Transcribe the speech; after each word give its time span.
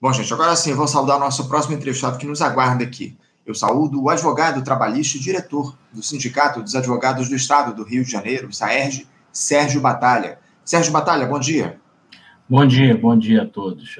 Bom, 0.00 0.12
gente, 0.12 0.32
agora 0.32 0.54
sim, 0.54 0.72
vou 0.74 0.86
saudar 0.86 1.16
o 1.16 1.20
nosso 1.20 1.48
próximo 1.48 1.74
entrevistado 1.74 2.18
que 2.18 2.26
nos 2.26 2.40
aguarda 2.40 2.84
aqui. 2.84 3.16
Eu 3.44 3.52
saúdo 3.52 4.00
o 4.00 4.08
advogado 4.08 4.62
trabalhista 4.62 5.16
e 5.16 5.20
diretor 5.20 5.76
do 5.92 6.04
Sindicato 6.04 6.62
dos 6.62 6.76
Advogados 6.76 7.28
do 7.28 7.34
Estado 7.34 7.74
do 7.74 7.82
Rio 7.82 8.04
de 8.04 8.12
Janeiro, 8.12 8.52
SAERJ, 8.52 9.08
Sérgio 9.32 9.80
Batalha. 9.80 10.38
Sérgio 10.64 10.92
Batalha, 10.92 11.26
bom 11.26 11.40
dia. 11.40 11.80
Bom 12.48 12.64
dia, 12.64 12.96
bom 12.96 13.18
dia 13.18 13.42
a 13.42 13.46
todos. 13.46 13.98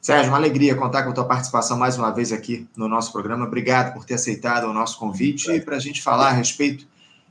Sérgio, 0.00 0.30
uma 0.30 0.38
alegria 0.38 0.74
contar 0.74 1.02
com 1.02 1.10
a 1.10 1.12
tua 1.12 1.26
participação 1.26 1.76
mais 1.76 1.98
uma 1.98 2.10
vez 2.10 2.32
aqui 2.32 2.66
no 2.74 2.88
nosso 2.88 3.12
programa. 3.12 3.44
Obrigado 3.44 3.92
por 3.92 4.06
ter 4.06 4.14
aceitado 4.14 4.64
o 4.64 4.72
nosso 4.72 4.98
convite 4.98 5.60
para 5.60 5.76
a 5.76 5.80
gente 5.80 6.00
falar 6.00 6.28
a 6.28 6.32
respeito 6.32 6.86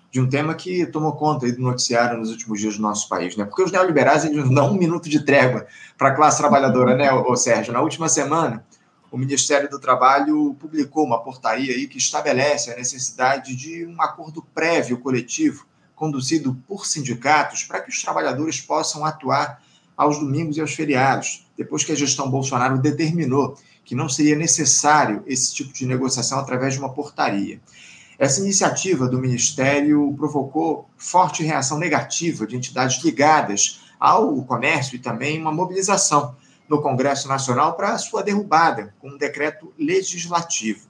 de 0.09 0.21
um 0.21 0.29
tema 0.29 0.55
que 0.55 0.85
tomou 0.85 1.13
conta 1.13 1.51
do 1.51 1.61
noticiário 1.61 2.17
nos 2.17 2.31
últimos 2.31 2.59
dias 2.59 2.77
do 2.77 2.81
nosso 2.81 3.09
país, 3.09 3.35
né? 3.35 3.45
Porque 3.45 3.63
os 3.63 3.71
neoliberais 3.71 4.23
eles 4.25 4.37
não 4.37 4.53
dão 4.53 4.71
um 4.71 4.77
minuto 4.77 5.09
de 5.09 5.19
trégua 5.23 5.67
para 5.97 6.09
a 6.09 6.15
classe 6.15 6.37
trabalhadora, 6.37 6.95
né, 6.95 7.11
ô, 7.11 7.35
Sérgio? 7.35 7.73
Na 7.73 7.81
última 7.81 8.07
semana, 8.07 8.65
o 9.11 9.17
Ministério 9.17 9.69
do 9.69 9.79
Trabalho 9.79 10.55
publicou 10.59 11.05
uma 11.05 11.21
portaria 11.21 11.73
aí 11.73 11.87
que 11.87 11.97
estabelece 11.97 12.71
a 12.71 12.75
necessidade 12.75 13.55
de 13.55 13.85
um 13.85 14.01
acordo 14.01 14.41
prévio 14.53 14.97
coletivo 14.97 15.65
conduzido 15.95 16.55
por 16.67 16.85
sindicatos 16.85 17.63
para 17.63 17.81
que 17.81 17.89
os 17.89 18.01
trabalhadores 18.01 18.61
possam 18.61 19.03
atuar 19.03 19.61
aos 19.95 20.19
domingos 20.19 20.55
e 20.55 20.61
aos 20.61 20.73
feriados, 20.73 21.47
depois 21.57 21.83
que 21.83 21.91
a 21.91 21.95
gestão 21.95 22.29
Bolsonaro 22.29 22.77
determinou 22.77 23.57
que 23.83 23.95
não 23.95 24.07
seria 24.07 24.35
necessário 24.35 25.23
esse 25.25 25.55
tipo 25.55 25.73
de 25.73 25.85
negociação 25.85 26.39
através 26.39 26.73
de 26.73 26.79
uma 26.79 26.93
portaria. 26.93 27.59
Essa 28.19 28.41
iniciativa 28.41 29.07
do 29.07 29.19
Ministério 29.19 30.11
provocou 30.17 30.89
forte 30.97 31.43
reação 31.43 31.77
negativa 31.77 32.47
de 32.47 32.55
entidades 32.55 33.03
ligadas 33.03 33.81
ao 33.99 34.43
comércio 34.43 34.95
e 34.95 34.99
também 34.99 35.39
uma 35.39 35.51
mobilização 35.51 36.35
no 36.67 36.81
Congresso 36.81 37.27
Nacional 37.27 37.73
para 37.75 37.97
sua 37.99 38.23
derrubada 38.23 38.93
com 38.99 39.09
um 39.09 39.17
decreto 39.17 39.71
legislativo. 39.77 40.87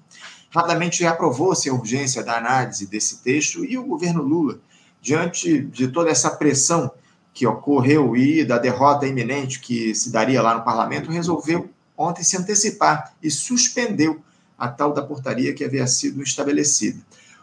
Rapidamente 0.49 1.05
aprovou-se 1.05 1.70
a 1.70 1.74
urgência 1.74 2.24
da 2.24 2.38
análise 2.38 2.88
desse 2.88 3.21
texto 3.21 3.66
e 3.66 3.77
o 3.77 3.85
governo 3.85 4.23
Lula, 4.23 4.60
diante 5.01 5.62
de 5.62 5.90
toda 5.90 6.10
essa 6.10 6.32
pressão 6.32 6.90
que 7.34 7.46
ocorreu 7.46 8.16
e 8.16 8.46
da 8.46 8.57
derrota 8.57 9.05
iminente 9.05 9.60
que 9.60 9.94
se 9.94 10.10
daria 10.12 10.41
lá 10.41 10.55
no 10.55 10.63
parlamento, 10.63 11.12
resolveu 11.12 11.70
ontem 11.98 12.23
se 12.23 12.38
antecipar 12.38 13.13
e 13.21 13.29
suspendeu 13.29 14.21
a 14.57 14.68
tal 14.68 14.94
da 14.94 15.04
portaria 15.04 15.54
que 15.54 15.63
havia 15.63 15.85
sido 15.85 16.23
estabelecida. 16.23 16.99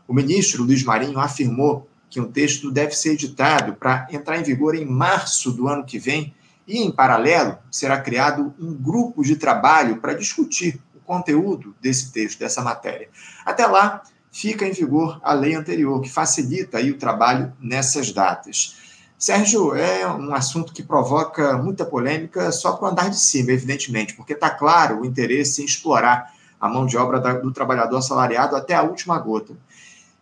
O 0.07 0.13
ministro 0.13 0.63
Luiz 0.63 0.83
Marinho 0.83 1.19
afirmou 1.19 1.89
que 2.11 2.21
um 2.21 2.31
texto 2.31 2.71
deve 2.71 2.95
ser 2.95 3.13
editado 3.13 3.75
para 3.75 4.07
entrar 4.11 4.39
em 4.39 4.43
vigor 4.43 4.75
em 4.75 4.85
março 4.85 5.51
do 5.51 5.67
ano 5.67 5.85
que 5.85 5.99
vem 5.99 6.35
e, 6.67 6.79
em 6.79 6.91
paralelo, 6.91 7.59
será 7.71 8.01
criado 8.01 8.55
um 8.59 8.75
grupo 8.75 9.23
de 9.23 9.37
trabalho 9.37 9.97
para 9.97 10.15
discutir 10.15 10.81
o 10.95 11.01
conteúdo 11.01 11.75
desse 11.81 12.13
texto, 12.13 12.39
dessa 12.39 12.63
matéria. 12.63 13.09
Até 13.45 13.67
lá, 13.67 14.03
fica 14.31 14.67
em 14.67 14.73
vigor 14.73 15.21
a 15.23 15.33
lei 15.33 15.55
anterior, 15.55 16.01
que 16.01 16.11
facilita 16.11 16.79
aí 16.79 16.91
o 16.91 16.99
trabalho 16.99 17.53
nessas 17.61 18.13
datas. 18.13 18.77
Sérgio, 19.19 19.75
é 19.75 20.07
um 20.07 20.35
assunto 20.35 20.73
que 20.73 20.83
provoca 20.83 21.57
muita 21.57 21.85
polêmica 21.85 22.53
só 22.53 22.73
para 22.73 22.89
o 22.89 22.91
andar 22.91 23.11
de 23.11 23.19
cima, 23.19 23.53
evidentemente, 23.53 24.15
porque 24.15 24.35
está 24.35 24.51
claro 24.51 25.01
o 25.01 25.05
interesse 25.07 25.63
em 25.63 25.65
explorar 25.65 26.33
a 26.61 26.69
mão 26.69 26.85
de 26.85 26.97
obra 26.97 27.21
do 27.41 27.53
trabalhador 27.53 27.99
assalariado 27.99 28.57
até 28.57 28.75
a 28.75 28.83
última 28.83 29.19
gota. 29.19 29.55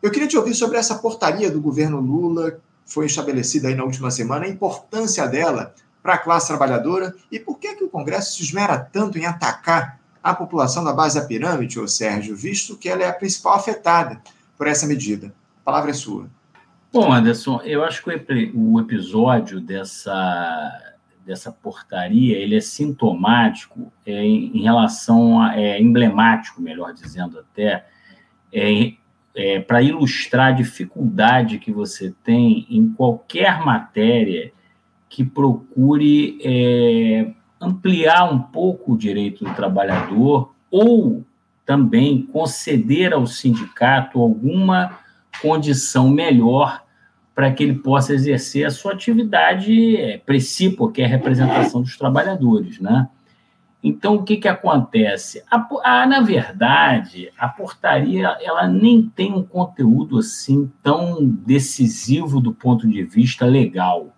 Eu 0.03 0.11
queria 0.11 0.27
te 0.27 0.36
ouvir 0.36 0.55
sobre 0.55 0.78
essa 0.78 0.97
portaria 0.97 1.48
do 1.48 1.61
governo 1.61 2.00
Lula, 2.00 2.58
foi 2.84 3.06
estabelecida 3.06 3.69
aí 3.69 3.75
na 3.75 3.84
última 3.84 4.11
semana, 4.11 4.45
a 4.45 4.48
importância 4.48 5.27
dela 5.28 5.75
para 6.03 6.14
a 6.14 6.19
classe 6.19 6.48
trabalhadora 6.48 7.14
e 7.31 7.39
por 7.39 7.58
que, 7.58 7.77
que 7.77 7.84
o 7.84 7.89
Congresso 7.89 8.34
se 8.34 8.42
esmera 8.42 8.77
tanto 8.77 9.17
em 9.17 9.27
atacar 9.27 10.00
a 10.20 10.34
população 10.34 10.83
da 10.83 10.92
base 10.92 11.20
da 11.20 11.27
pirâmide, 11.27 11.78
ô 11.78 11.86
Sérgio, 11.86 12.36
visto 12.36 12.77
que 12.77 12.89
ela 12.89 13.03
é 13.03 13.08
a 13.08 13.12
principal 13.12 13.55
afetada 13.55 14.20
por 14.58 14.67
essa 14.67 14.86
medida. 14.86 15.33
A 15.61 15.64
palavra 15.64 15.91
é 15.91 15.95
sua. 15.95 16.28
Bom, 16.92 17.13
Anderson, 17.13 17.61
eu 17.64 17.84
acho 17.84 18.02
que 18.02 18.52
o 18.55 18.80
episódio 18.80 19.61
dessa 19.61 20.80
dessa 21.24 21.52
portaria 21.52 22.36
ele 22.36 22.57
é 22.57 22.61
sintomático 22.61 23.92
é, 24.05 24.24
em 24.24 24.61
relação 24.61 25.40
a, 25.40 25.57
é 25.57 25.80
emblemático, 25.80 26.61
melhor 26.61 26.92
dizendo 26.92 27.39
até, 27.39 27.86
é, 28.52 28.95
é, 29.35 29.61
para 29.61 29.83
ilustrar 29.83 30.48
a 30.48 30.53
dificuldade 30.53 31.59
que 31.59 31.73
você 31.73 32.15
tem 32.25 32.67
em 32.69 32.89
qualquer 32.93 33.65
matéria 33.65 34.53
que 35.09 35.25
procure 35.25 36.39
é, 36.43 37.33
ampliar 37.61 38.33
um 38.33 38.39
pouco 38.39 38.93
o 38.93 38.98
direito 38.98 39.45
do 39.45 39.55
trabalhador 39.55 40.55
ou 40.70 41.25
também 41.65 42.23
conceder 42.23 43.13
ao 43.13 43.27
sindicato 43.27 44.20
alguma 44.20 44.98
condição 45.41 46.09
melhor 46.09 46.83
para 47.35 47.51
que 47.51 47.63
ele 47.63 47.75
possa 47.75 48.13
exercer 48.13 48.67
a 48.67 48.70
sua 48.70 48.93
atividade 48.93 49.97
é, 49.97 50.19
precípua, 50.19 50.93
que 50.93 51.01
é 51.01 51.05
a 51.05 51.09
representação 51.09 51.81
dos 51.81 51.97
trabalhadores, 51.97 52.79
né? 52.79 53.09
Então, 53.83 54.15
o 54.15 54.23
que, 54.23 54.37
que 54.37 54.47
acontece? 54.47 55.43
A, 55.51 55.67
a, 55.83 56.07
na 56.07 56.20
verdade, 56.20 57.31
a 57.37 57.48
portaria 57.48 58.37
ela 58.41 58.69
nem 58.69 59.03
tem 59.03 59.33
um 59.33 59.43
conteúdo 59.43 60.19
assim 60.19 60.70
tão 60.83 61.25
decisivo 61.25 62.41
do 62.41 62.53
ponto 62.53 62.87
de 62.87 63.03
vista 63.03 63.45
legal. 63.45 64.15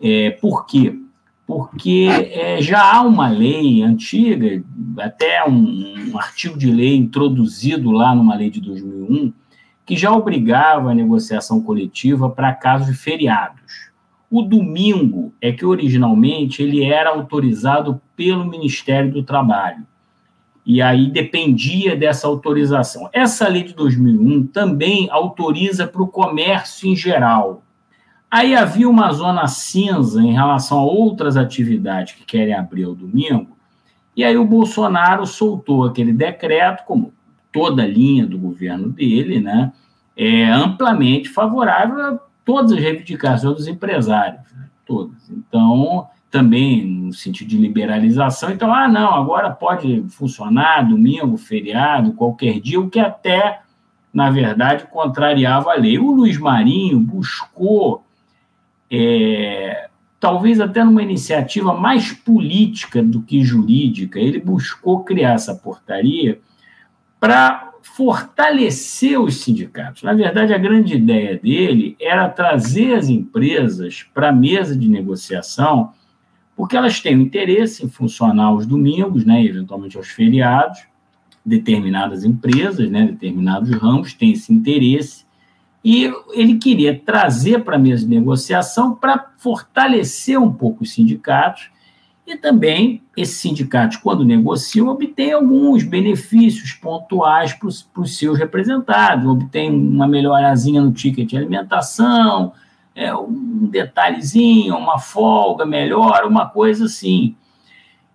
É, 0.00 0.30
por 0.32 0.66
quê? 0.66 0.94
Porque 1.46 2.06
é, 2.10 2.60
já 2.60 2.96
há 2.96 3.00
uma 3.00 3.28
lei 3.28 3.82
antiga, 3.82 4.62
até 4.98 5.42
um, 5.48 6.10
um 6.12 6.18
artigo 6.18 6.58
de 6.58 6.70
lei 6.70 6.94
introduzido 6.94 7.90
lá 7.90 8.14
numa 8.14 8.36
lei 8.36 8.50
de 8.50 8.60
2001, 8.60 9.32
que 9.86 9.96
já 9.96 10.12
obrigava 10.12 10.90
a 10.90 10.94
negociação 10.94 11.62
coletiva 11.62 12.28
para 12.28 12.52
casos 12.52 12.88
de 12.88 12.92
feriados. 12.92 13.87
O 14.30 14.42
domingo 14.42 15.32
é 15.40 15.52
que 15.52 15.64
originalmente 15.64 16.62
ele 16.62 16.84
era 16.84 17.10
autorizado 17.10 18.00
pelo 18.14 18.44
Ministério 18.44 19.10
do 19.10 19.22
Trabalho. 19.22 19.86
E 20.66 20.82
aí 20.82 21.10
dependia 21.10 21.96
dessa 21.96 22.26
autorização. 22.26 23.08
Essa 23.10 23.48
lei 23.48 23.62
de 23.62 23.72
2001 23.72 24.48
também 24.48 25.08
autoriza 25.10 25.86
para 25.86 26.02
o 26.02 26.08
comércio 26.08 26.86
em 26.86 26.94
geral. 26.94 27.62
Aí 28.30 28.54
havia 28.54 28.86
uma 28.86 29.10
zona 29.12 29.46
cinza 29.46 30.22
em 30.22 30.32
relação 30.32 30.80
a 30.80 30.84
outras 30.84 31.38
atividades 31.38 32.14
que 32.14 32.24
querem 32.26 32.52
abrir 32.52 32.84
ao 32.84 32.94
domingo. 32.94 33.56
E 34.14 34.22
aí 34.22 34.36
o 34.36 34.44
Bolsonaro 34.44 35.26
soltou 35.26 35.84
aquele 35.84 36.12
decreto, 36.12 36.84
como 36.84 37.14
toda 37.50 37.84
a 37.84 37.86
linha 37.86 38.26
do 38.26 38.36
governo 38.36 38.90
dele, 38.90 39.40
né, 39.40 39.72
é 40.14 40.44
amplamente 40.44 41.30
favorável 41.30 42.20
todas 42.48 42.72
as 42.72 42.78
reivindicações 42.78 43.56
dos 43.56 43.68
empresários, 43.68 44.50
né? 44.54 44.70
todas. 44.86 45.28
Então, 45.28 46.08
também 46.30 46.82
no 46.82 47.12
sentido 47.12 47.46
de 47.46 47.58
liberalização, 47.58 48.50
então, 48.50 48.72
ah, 48.72 48.88
não, 48.88 49.14
agora 49.14 49.50
pode 49.50 50.02
funcionar 50.08 50.88
domingo, 50.88 51.36
feriado, 51.36 52.14
qualquer 52.14 52.58
dia, 52.58 52.80
o 52.80 52.88
que 52.88 52.98
até, 52.98 53.60
na 54.10 54.30
verdade, 54.30 54.86
contrariava 54.90 55.72
a 55.72 55.74
lei. 55.74 55.98
O 55.98 56.10
Luiz 56.10 56.38
Marinho 56.38 56.98
buscou, 56.98 58.02
é, 58.90 59.90
talvez 60.18 60.58
até 60.58 60.82
numa 60.82 61.02
iniciativa 61.02 61.74
mais 61.74 62.14
política 62.14 63.02
do 63.02 63.20
que 63.20 63.44
jurídica, 63.44 64.18
ele 64.18 64.40
buscou 64.40 65.04
criar 65.04 65.34
essa 65.34 65.54
portaria 65.54 66.40
para 67.20 67.67
fortalecer 67.98 69.20
os 69.20 69.40
sindicatos. 69.40 70.04
Na 70.04 70.14
verdade, 70.14 70.54
a 70.54 70.58
grande 70.58 70.94
ideia 70.94 71.36
dele 71.36 71.96
era 72.00 72.28
trazer 72.28 72.94
as 72.94 73.08
empresas 73.08 74.06
para 74.14 74.28
a 74.28 74.32
mesa 74.32 74.76
de 74.76 74.88
negociação, 74.88 75.92
porque 76.56 76.76
elas 76.76 77.00
têm 77.00 77.20
interesse 77.20 77.84
em 77.84 77.88
funcionar 77.88 78.44
aos 78.44 78.64
domingos, 78.66 79.24
né, 79.24 79.44
eventualmente 79.44 79.96
aos 79.96 80.06
feriados, 80.06 80.78
determinadas 81.44 82.22
empresas, 82.22 82.88
né, 82.88 83.04
determinados 83.04 83.68
ramos 83.70 84.14
têm 84.14 84.30
esse 84.30 84.54
interesse, 84.54 85.26
e 85.84 86.08
ele 86.34 86.56
queria 86.56 86.96
trazer 86.96 87.64
para 87.64 87.74
a 87.74 87.80
mesa 87.80 88.06
de 88.06 88.14
negociação 88.14 88.94
para 88.94 89.32
fortalecer 89.38 90.40
um 90.40 90.52
pouco 90.52 90.84
os 90.84 90.92
sindicatos 90.92 91.68
e 92.28 92.36
também, 92.36 93.02
esses 93.16 93.38
sindicatos, 93.38 93.96
quando 93.96 94.22
negociam, 94.22 94.88
obtêm 94.88 95.32
alguns 95.32 95.82
benefícios 95.82 96.72
pontuais 96.72 97.54
para 97.54 97.66
os 97.68 98.18
seus 98.18 98.38
representados, 98.38 99.26
obtêm 99.26 99.70
uma 99.70 100.06
melhorazinha 100.06 100.82
no 100.82 100.92
ticket 100.92 101.30
de 101.30 101.38
alimentação, 101.38 102.52
é, 102.94 103.14
um 103.14 103.66
detalhezinho, 103.70 104.76
uma 104.76 104.98
folga 104.98 105.64
melhor, 105.64 106.26
uma 106.26 106.46
coisa 106.46 106.84
assim. 106.84 107.34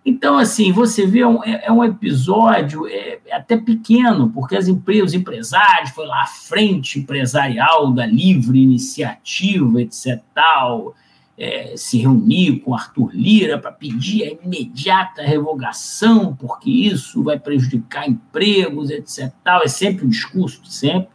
Então, 0.06 0.38
assim, 0.38 0.70
você 0.70 1.04
vê, 1.06 1.24
um, 1.24 1.42
é, 1.42 1.64
é, 1.64 1.72
um 1.72 1.82
episódio 1.82 2.86
é, 2.86 3.18
é, 3.26 3.34
até 3.34 3.56
pequeno, 3.56 4.30
porque 4.30 4.54
as 4.54 4.68
empresas, 4.68 5.08
os 5.08 5.14
empresários, 5.14 5.90
foi 5.90 6.06
lá 6.06 6.22
à 6.22 6.26
frente 6.26 7.00
empresarial 7.00 7.90
da 7.90 8.06
livre 8.06 8.62
iniciativa, 8.62 9.82
etc. 9.82 10.20
tal, 10.32 10.94
é, 11.36 11.76
se 11.76 11.98
reunir 11.98 12.60
com 12.60 12.74
Arthur 12.74 13.10
Lira 13.12 13.58
para 13.58 13.72
pedir 13.72 14.24
a 14.24 14.44
imediata 14.44 15.22
revogação, 15.22 16.34
porque 16.34 16.70
isso 16.70 17.22
vai 17.22 17.38
prejudicar 17.38 18.08
empregos, 18.08 18.90
etc. 18.90 19.32
Tal. 19.42 19.62
É 19.62 19.68
sempre 19.68 20.04
o 20.04 20.08
discurso, 20.08 20.64
sempre, 20.64 21.08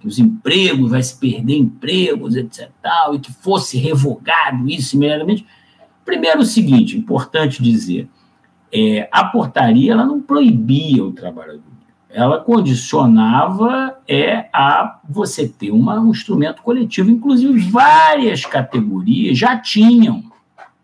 que 0.00 0.06
os 0.06 0.18
empregos, 0.18 0.90
vai 0.90 1.02
se 1.02 1.18
perder 1.18 1.56
empregos, 1.56 2.36
etc. 2.36 2.70
Tal, 2.80 3.14
e 3.14 3.18
que 3.18 3.32
fosse 3.32 3.78
revogado 3.78 4.68
isso 4.68 4.96
imediatamente. 4.96 5.44
Primeiro, 6.04 6.40
o 6.40 6.44
seguinte, 6.44 6.96
importante 6.96 7.62
dizer, 7.62 8.08
é, 8.72 9.08
a 9.10 9.24
portaria 9.24 9.92
ela 9.92 10.06
não 10.06 10.20
proibia 10.20 11.04
o 11.04 11.12
trabalhador 11.12 11.67
ela 12.10 12.40
condicionava 12.40 13.98
é 14.08 14.48
a 14.52 15.00
você 15.08 15.46
ter 15.46 15.70
uma, 15.70 16.00
um 16.00 16.10
instrumento 16.10 16.62
coletivo. 16.62 17.10
Inclusive, 17.10 17.58
várias 17.70 18.44
categorias 18.44 19.36
já 19.36 19.58
tinham, 19.58 20.24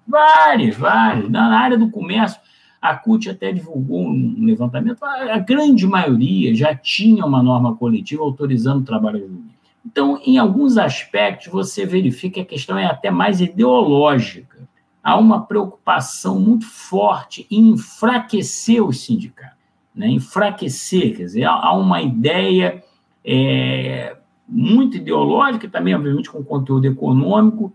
várias, 0.06 0.76
várias. 0.76 1.30
Na 1.30 1.58
área 1.58 1.78
do 1.78 1.90
comércio, 1.90 2.40
a 2.80 2.94
CUT 2.94 3.30
até 3.30 3.52
divulgou 3.52 4.06
um 4.06 4.44
levantamento, 4.44 5.02
a 5.02 5.38
grande 5.38 5.86
maioria 5.86 6.54
já 6.54 6.74
tinha 6.74 7.24
uma 7.24 7.42
norma 7.42 7.74
coletiva 7.74 8.22
autorizando 8.22 8.82
o 8.82 8.84
trabalho 8.84 9.20
jurídico. 9.20 9.54
Então, 9.86 10.20
em 10.24 10.38
alguns 10.38 10.76
aspectos, 10.76 11.48
você 11.48 11.86
verifica 11.86 12.34
que 12.34 12.40
a 12.40 12.44
questão 12.44 12.78
é 12.78 12.86
até 12.86 13.10
mais 13.10 13.40
ideológica. 13.40 14.68
Há 15.02 15.18
uma 15.18 15.44
preocupação 15.44 16.40
muito 16.40 16.66
forte 16.66 17.46
em 17.50 17.70
enfraquecer 17.70 18.82
os 18.82 19.04
sindicatos 19.04 19.53
né, 19.94 20.08
enfraquecer, 20.08 21.16
quer 21.16 21.24
dizer, 21.24 21.44
há 21.44 21.72
uma 21.72 22.02
ideia 22.02 22.82
é, 23.24 24.16
muito 24.48 24.96
ideológica, 24.96 25.68
também, 25.68 25.94
obviamente, 25.94 26.30
com 26.30 26.42
conteúdo 26.42 26.86
econômico, 26.86 27.72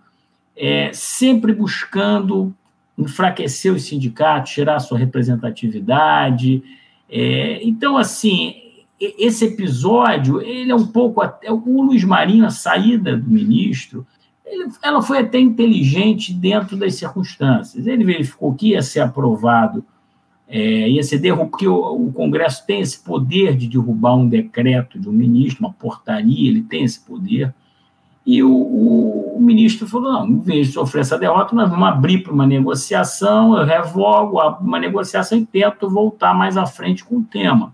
é, 0.55 0.91
sempre 0.93 1.53
buscando 1.53 2.53
enfraquecer 2.97 3.73
os 3.73 3.83
sindicatos, 3.83 4.51
tirar 4.51 4.79
sua 4.79 4.97
representatividade. 4.97 6.61
É, 7.09 7.61
então, 7.63 7.97
assim, 7.97 8.55
esse 8.99 9.45
episódio, 9.45 10.41
ele 10.41 10.71
é 10.71 10.75
um 10.75 10.87
pouco 10.87 11.21
até 11.21 11.49
o 11.49 11.81
Luiz 11.81 12.03
Marinho, 12.03 12.45
a 12.45 12.49
saída 12.49 13.15
do 13.15 13.29
ministro, 13.29 14.05
ele, 14.45 14.67
ela 14.83 15.01
foi 15.01 15.19
até 15.19 15.39
inteligente 15.39 16.33
dentro 16.33 16.75
das 16.75 16.95
circunstâncias. 16.95 17.87
Ele 17.87 18.03
verificou 18.03 18.53
que 18.53 18.69
ia 18.69 18.81
ser 18.81 18.99
aprovado 18.99 19.85
é, 20.51 20.89
ia 20.89 21.03
ser 21.03 21.19
derrubado, 21.19 21.51
porque 21.51 21.67
o, 21.67 22.07
o, 22.07 22.11
Congresso 22.11 22.65
tem 22.65 22.81
esse 22.81 23.03
poder 23.03 23.55
de 23.55 23.67
derrubar 23.67 24.15
um 24.15 24.27
decreto 24.27 24.99
de 24.99 25.07
um 25.07 25.11
ministro, 25.11 25.63
uma 25.63 25.71
portaria, 25.71 26.49
ele 26.49 26.63
tem 26.63 26.83
esse 26.83 26.99
poder. 26.99 27.53
E 28.25 28.41
o, 28.41 28.51
o, 28.51 29.37
o 29.37 29.41
ministro 29.41 29.87
falou: 29.87 30.11
não, 30.11 30.27
em 30.27 30.39
vez 30.39 30.67
de 30.67 30.73
sofrer 30.73 31.01
essa 31.01 31.19
derrota, 31.19 31.55
nós 31.55 31.69
vamos 31.69 31.87
abrir 31.87 32.23
para 32.23 32.33
uma 32.33 32.47
negociação, 32.47 33.55
eu 33.55 33.63
revogo 33.63 34.39
uma 34.59 34.79
negociação 34.79 35.37
e 35.37 35.45
tento 35.45 35.87
voltar 35.87 36.33
mais 36.33 36.57
à 36.57 36.65
frente 36.65 37.05
com 37.05 37.17
o 37.17 37.23
tema. 37.23 37.73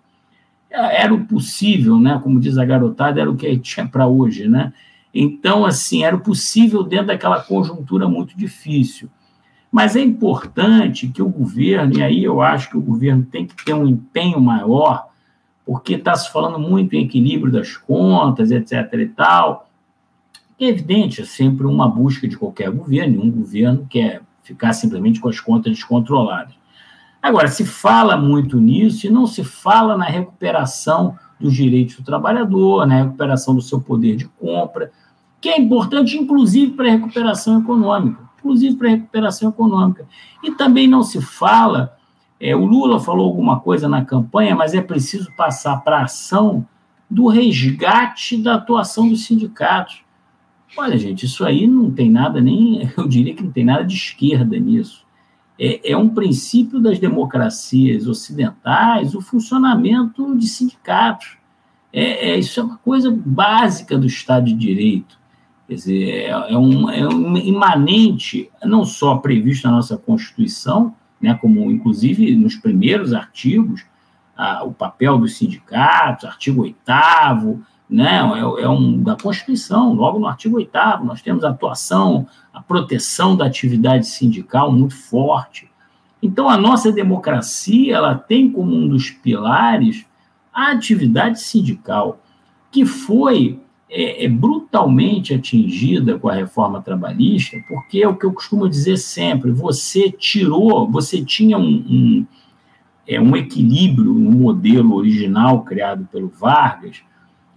É, 0.70 1.04
era 1.04 1.14
o 1.14 1.26
possível, 1.26 1.98
né? 1.98 2.20
Como 2.22 2.42
diz 2.42 2.58
a 2.58 2.66
garotada, 2.66 3.22
era 3.22 3.32
o 3.32 3.38
que 3.38 3.58
tinha 3.58 3.88
para 3.88 4.06
hoje, 4.06 4.50
né? 4.50 4.74
Então, 5.14 5.66
assim, 5.66 6.04
era 6.04 6.14
o 6.14 6.20
possível 6.20 6.84
dentro 6.84 7.08
daquela 7.08 7.42
conjuntura 7.42 8.06
muito 8.06 8.38
difícil. 8.38 9.10
Mas 9.76 9.98
é 9.98 10.02
importante 10.02 11.10
que 11.10 11.22
o 11.22 11.28
governo, 11.28 11.98
e 11.98 12.02
aí 12.02 12.24
eu 12.24 12.42
acho 12.42 12.70
que 12.70 12.78
o 12.78 12.82
governo 12.82 13.26
tem 13.26 13.46
que 13.46 13.66
ter 13.66 13.74
um 13.74 13.86
empenho 13.86 14.40
maior, 14.40 15.10
porque 15.66 15.96
está 15.96 16.16
se 16.16 16.32
falando 16.32 16.58
muito 16.58 16.96
em 16.96 17.04
equilíbrio 17.04 17.52
das 17.52 17.76
contas, 17.76 18.52
etc. 18.52 18.72
e 18.94 19.08
tal. 19.08 19.70
É 20.58 20.68
evidente, 20.68 21.22
é 21.22 21.26
sempre 21.26 21.68
uma 21.68 21.90
busca 21.90 22.26
de 22.26 22.38
qualquer 22.38 22.72
governo, 22.72 23.18
nenhum 23.18 23.30
governo 23.30 23.86
quer 23.90 24.22
ficar 24.44 24.72
simplesmente 24.72 25.20
com 25.20 25.28
as 25.28 25.42
contas 25.42 25.74
descontroladas. 25.74 26.56
Agora, 27.22 27.50
se 27.50 27.66
fala 27.66 28.16
muito 28.16 28.58
nisso 28.58 29.06
e 29.06 29.10
não 29.10 29.28
se 29.28 29.44
fala 29.44 29.98
na 29.98 30.06
recuperação 30.06 31.18
dos 31.38 31.54
direitos 31.54 31.98
do 31.98 32.04
trabalhador, 32.04 32.88
na 32.88 33.04
recuperação 33.04 33.54
do 33.54 33.62
seu 33.62 33.82
poder 33.82 34.16
de 34.16 34.24
compra, 34.40 34.90
que 35.42 35.50
é 35.50 35.60
importante, 35.60 36.18
inclusive, 36.18 36.72
para 36.72 36.88
a 36.88 36.92
recuperação 36.92 37.60
econômica 37.60 38.25
inclusive 38.46 38.76
para 38.76 38.90
recuperação 38.90 39.50
econômica. 39.50 40.08
E 40.44 40.52
também 40.52 40.88
não 40.88 41.02
se 41.02 41.20
fala, 41.20 41.98
é, 42.40 42.56
o 42.56 42.64
Lula 42.64 43.00
falou 43.00 43.26
alguma 43.26 43.60
coisa 43.60 43.90
na 43.90 44.06
campanha, 44.06 44.56
mas 44.56 44.76
é 44.76 44.82
preciso 44.82 45.36
passar 45.36 45.78
para 45.78 45.98
a 45.98 46.04
ação 46.04 46.66
do 47.10 47.28
resgate 47.28 48.38
da 48.38 48.56
atuação 48.56 49.10
dos 49.10 49.26
sindicatos. 49.26 50.04
Olha, 50.78 50.98
gente, 50.98 51.26
isso 51.26 51.44
aí 51.44 51.66
não 51.66 51.90
tem 51.90 52.10
nada 52.12 52.40
nem, 52.40 52.92
eu 52.96 53.08
diria 53.08 53.34
que 53.34 53.44
não 53.44 53.52
tem 53.52 53.66
nada 53.66 53.84
de 53.84 53.96
esquerda 53.96 54.58
nisso. 54.60 55.04
É, 55.58 55.92
é 55.92 55.98
um 55.98 56.10
princípio 56.10 56.80
das 56.80 57.00
democracias 57.00 58.08
ocidentais 58.08 59.16
o 59.16 59.22
funcionamento 59.22 60.38
de 60.38 60.48
sindicatos. 60.48 61.38
É, 61.92 62.32
é, 62.32 62.38
isso 62.38 62.60
é 62.60 62.64
uma 62.64 62.78
coisa 62.78 63.10
básica 63.26 63.98
do 63.98 64.06
Estado 64.06 64.48
de 64.48 64.54
Direito. 64.54 65.18
Quer 65.68 65.74
dizer, 65.74 66.10
é, 66.10 66.30
é, 66.30 66.58
um, 66.58 66.90
é 66.90 67.08
um 67.08 67.38
imanente, 67.38 68.50
não 68.64 68.86
só 68.86 69.18
previsto 69.18 69.68
na 69.68 69.76
nossa 69.76 69.98
Constituição, 69.98 70.94
né, 71.20 71.34
como 71.34 71.72
inclusive 71.72 72.36
nos 72.36 72.56
primeiros 72.56 73.14
artigos, 73.14 73.84
a, 74.38 74.64
o 74.64 74.72
papel 74.72 75.18
dos 75.18 75.38
sindicatos, 75.38 76.26
artigo 76.26 76.62
8 76.62 76.78
né, 77.90 78.20
é, 78.20 78.64
é, 78.64 78.70
um, 78.70 79.02
da 79.02 79.16
Constituição, 79.16 79.94
logo 79.94 80.20
no 80.20 80.28
artigo 80.28 80.58
8 80.58 80.72
nós 81.04 81.22
temos 81.22 81.44
a 81.44 81.50
atuação, 81.50 82.28
a 82.54 82.62
proteção 82.62 83.36
da 83.36 83.46
atividade 83.46 84.08
sindical 84.08 84.72
muito 84.72 84.96
forte. 84.96 85.70
Então, 86.22 86.50
a 86.50 86.58
nossa 86.58 86.92
democracia 86.92 87.96
ela 87.96 88.16
tem 88.16 88.52
como 88.52 88.76
um 88.76 88.88
dos 88.88 89.10
pilares 89.10 90.06
a 90.54 90.72
atividade 90.72 91.42
sindical, 91.42 92.20
que 92.72 92.86
foi 92.86 93.60
é, 93.98 94.26
é, 94.26 94.28
brutalmente 94.28 95.34
atingida 95.34 96.20
com 96.20 96.28
a 96.28 96.34
reforma 96.34 96.82
trabalhista, 96.82 97.58
porque 97.66 98.02
é 98.02 98.08
o 98.08 98.14
que 98.14 98.26
eu 98.26 98.34
costumo 98.34 98.68
dizer 98.68 98.98
sempre: 98.98 99.52
você 99.52 100.12
tirou, 100.12 100.92
você 100.92 101.24
tinha 101.24 101.58
um, 101.58 101.64
um, 101.64 102.28
é, 103.08 103.22
um 103.22 103.38
equilíbrio 103.38 104.14
no 104.14 104.32
modelo 104.32 104.96
original 104.96 105.64
criado 105.64 106.06
pelo 106.12 106.28
Vargas, 106.28 107.04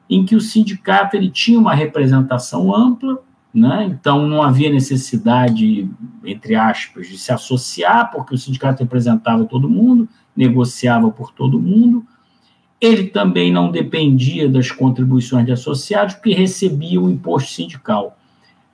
em 0.09 0.25
que 0.25 0.37
o 0.37 0.41
sindicato 0.41 1.17
ele 1.17 1.29
tinha 1.29 1.59
uma 1.59 1.75
representação 1.75 2.73
ampla, 2.73 3.19
né? 3.53 3.89
então 3.91 4.25
não 4.29 4.41
havia 4.41 4.71
necessidade, 4.71 5.91
entre 6.25 6.55
aspas, 6.55 7.09
de 7.09 7.19
se 7.19 7.33
associar, 7.33 8.13
porque 8.13 8.37
o 8.37 8.39
sindicato 8.39 8.85
representava 8.85 9.45
todo 9.45 9.69
mundo, 9.69 10.09
negociava 10.37 11.11
por 11.11 11.33
todo 11.33 11.59
mundo 11.59 12.07
ele 12.81 13.09
também 13.09 13.53
não 13.53 13.71
dependia 13.71 14.49
das 14.49 14.71
contribuições 14.71 15.45
de 15.45 15.53
associados, 15.53 16.15
porque 16.15 16.33
recebia 16.33 17.01
o 17.01 17.11
imposto 17.11 17.53
sindical. 17.53 18.17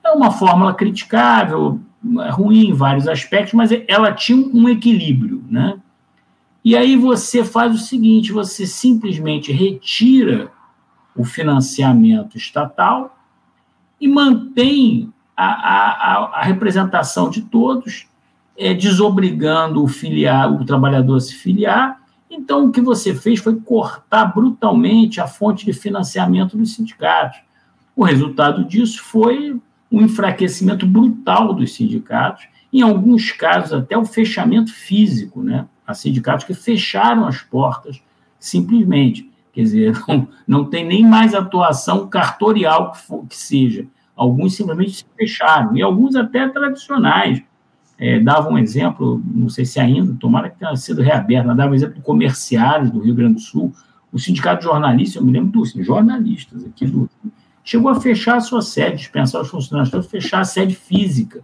É 0.03 0.11
uma 0.11 0.31
fórmula 0.31 0.73
criticável, 0.73 1.79
é 2.19 2.29
ruim 2.29 2.67
em 2.69 2.73
vários 2.73 3.07
aspectos, 3.07 3.53
mas 3.53 3.71
ela 3.87 4.11
tinha 4.13 4.37
um 4.37 4.69
equilíbrio, 4.69 5.43
né? 5.49 5.79
E 6.63 6.75
aí 6.75 6.95
você 6.95 7.43
faz 7.43 7.73
o 7.73 7.79
seguinte: 7.79 8.31
você 8.31 8.67
simplesmente 8.67 9.51
retira 9.51 10.51
o 11.15 11.23
financiamento 11.23 12.37
estatal 12.37 13.17
e 13.99 14.07
mantém 14.07 15.11
a, 15.35 15.45
a, 15.45 16.39
a 16.39 16.43
representação 16.43 17.29
de 17.29 17.41
todos, 17.41 18.07
é, 18.57 18.73
desobrigando 18.73 19.83
o, 19.83 19.87
filiar, 19.87 20.51
o 20.53 20.63
trabalhador 20.63 21.17
a 21.17 21.19
se 21.19 21.33
filiar 21.33 22.04
então, 22.29 22.65
o 22.65 22.71
que 22.71 22.81
você 22.81 23.13
fez 23.13 23.39
foi 23.39 23.55
cortar 23.55 24.25
brutalmente 24.25 25.21
a 25.21 25.27
fonte 25.27 25.65
de 25.65 25.73
financiamento 25.73 26.57
dos 26.57 26.73
sindicatos. 26.73 27.39
O 27.95 28.03
resultado 28.03 28.65
disso 28.65 29.01
foi 29.03 29.59
um 29.91 30.01
enfraquecimento 30.01 30.85
brutal 30.85 31.53
dos 31.53 31.73
sindicatos, 31.73 32.47
em 32.73 32.81
alguns 32.81 33.31
casos 33.31 33.73
até 33.73 33.97
o 33.97 34.03
fechamento 34.03 34.73
físico, 34.73 35.41
né? 35.41 35.67
Há 35.87 35.93
sindicatos 35.93 36.45
que 36.45 36.53
fecharam 36.53 37.27
as 37.27 37.41
portas 37.41 38.01
simplesmente. 38.39 39.31
Quer 39.53 39.61
dizer, 39.61 40.01
não, 40.07 40.27
não 40.45 40.65
tem 40.65 40.85
nem 40.85 41.05
mais 41.05 41.33
atuação 41.33 42.07
cartorial 42.07 42.91
que, 42.91 42.97
for, 43.01 43.25
que 43.27 43.37
seja. 43.37 43.87
Alguns 44.15 44.55
simplesmente 44.55 44.93
se 44.93 45.05
fecharam, 45.15 45.75
e 45.75 45.81
alguns 45.81 46.15
até 46.15 46.47
tradicionais, 46.47 47.41
é, 47.97 48.19
dava 48.19 48.49
um 48.49 48.57
exemplo, 48.57 49.21
não 49.25 49.49
sei 49.49 49.65
se 49.65 49.79
ainda, 49.79 50.15
tomara 50.19 50.49
que 50.49 50.59
tenha 50.59 50.75
sido 50.75 51.01
reaberto, 51.01 51.47
mas 51.47 51.57
dava 51.57 51.71
um 51.71 51.75
exemplo 51.75 52.01
comerciários 52.01 52.91
do 52.91 52.99
Rio 52.99 53.15
Grande 53.15 53.35
do 53.35 53.41
Sul, 53.41 53.73
o 54.11 54.19
sindicato 54.19 54.59
de 54.59 54.65
jornalistas, 54.65 55.15
eu 55.15 55.25
me 55.25 55.31
lembro 55.31 55.51
dos 55.51 55.73
jornalistas 55.73 56.65
aqui 56.65 56.85
do 56.85 57.09
chegou 57.65 57.89
a 57.89 57.99
fechar 57.99 58.37
a 58.37 58.41
sua 58.41 58.61
sede, 58.61 58.97
dispensar 58.97 59.41
os 59.41 59.49
funcionários 59.49 59.91
todos, 59.91 60.07
fechar 60.07 60.41
a 60.41 60.45
sede 60.45 60.75
física. 60.75 61.43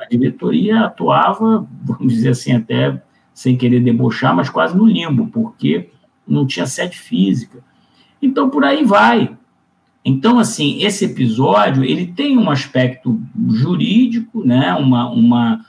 A 0.00 0.06
diretoria 0.08 0.86
atuava, 0.86 1.68
vamos 1.84 2.14
dizer 2.14 2.30
assim, 2.30 2.52
até 2.52 3.00
sem 3.34 3.56
querer 3.56 3.80
debochar, 3.80 4.34
mas 4.34 4.48
quase 4.48 4.74
no 4.74 4.86
limbo, 4.86 5.26
porque 5.26 5.90
não 6.26 6.46
tinha 6.46 6.66
sede 6.66 6.98
física. 6.98 7.62
Então, 8.20 8.48
por 8.48 8.64
aí 8.64 8.84
vai. 8.84 9.36
Então, 10.02 10.38
assim, 10.38 10.82
esse 10.82 11.04
episódio 11.04 11.84
ele 11.84 12.06
tem 12.06 12.38
um 12.38 12.50
aspecto 12.50 13.20
jurídico, 13.50 14.42
né? 14.42 14.72
uma, 14.74 15.10
uma, 15.10 15.64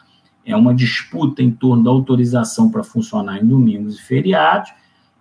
é 0.51 0.55
uma 0.55 0.73
disputa 0.73 1.41
em 1.41 1.51
torno 1.51 1.83
da 1.83 1.89
autorização 1.89 2.69
para 2.69 2.83
funcionar 2.83 3.41
em 3.41 3.45
domingos 3.45 3.97
e 3.97 4.01
feriados. 4.01 4.71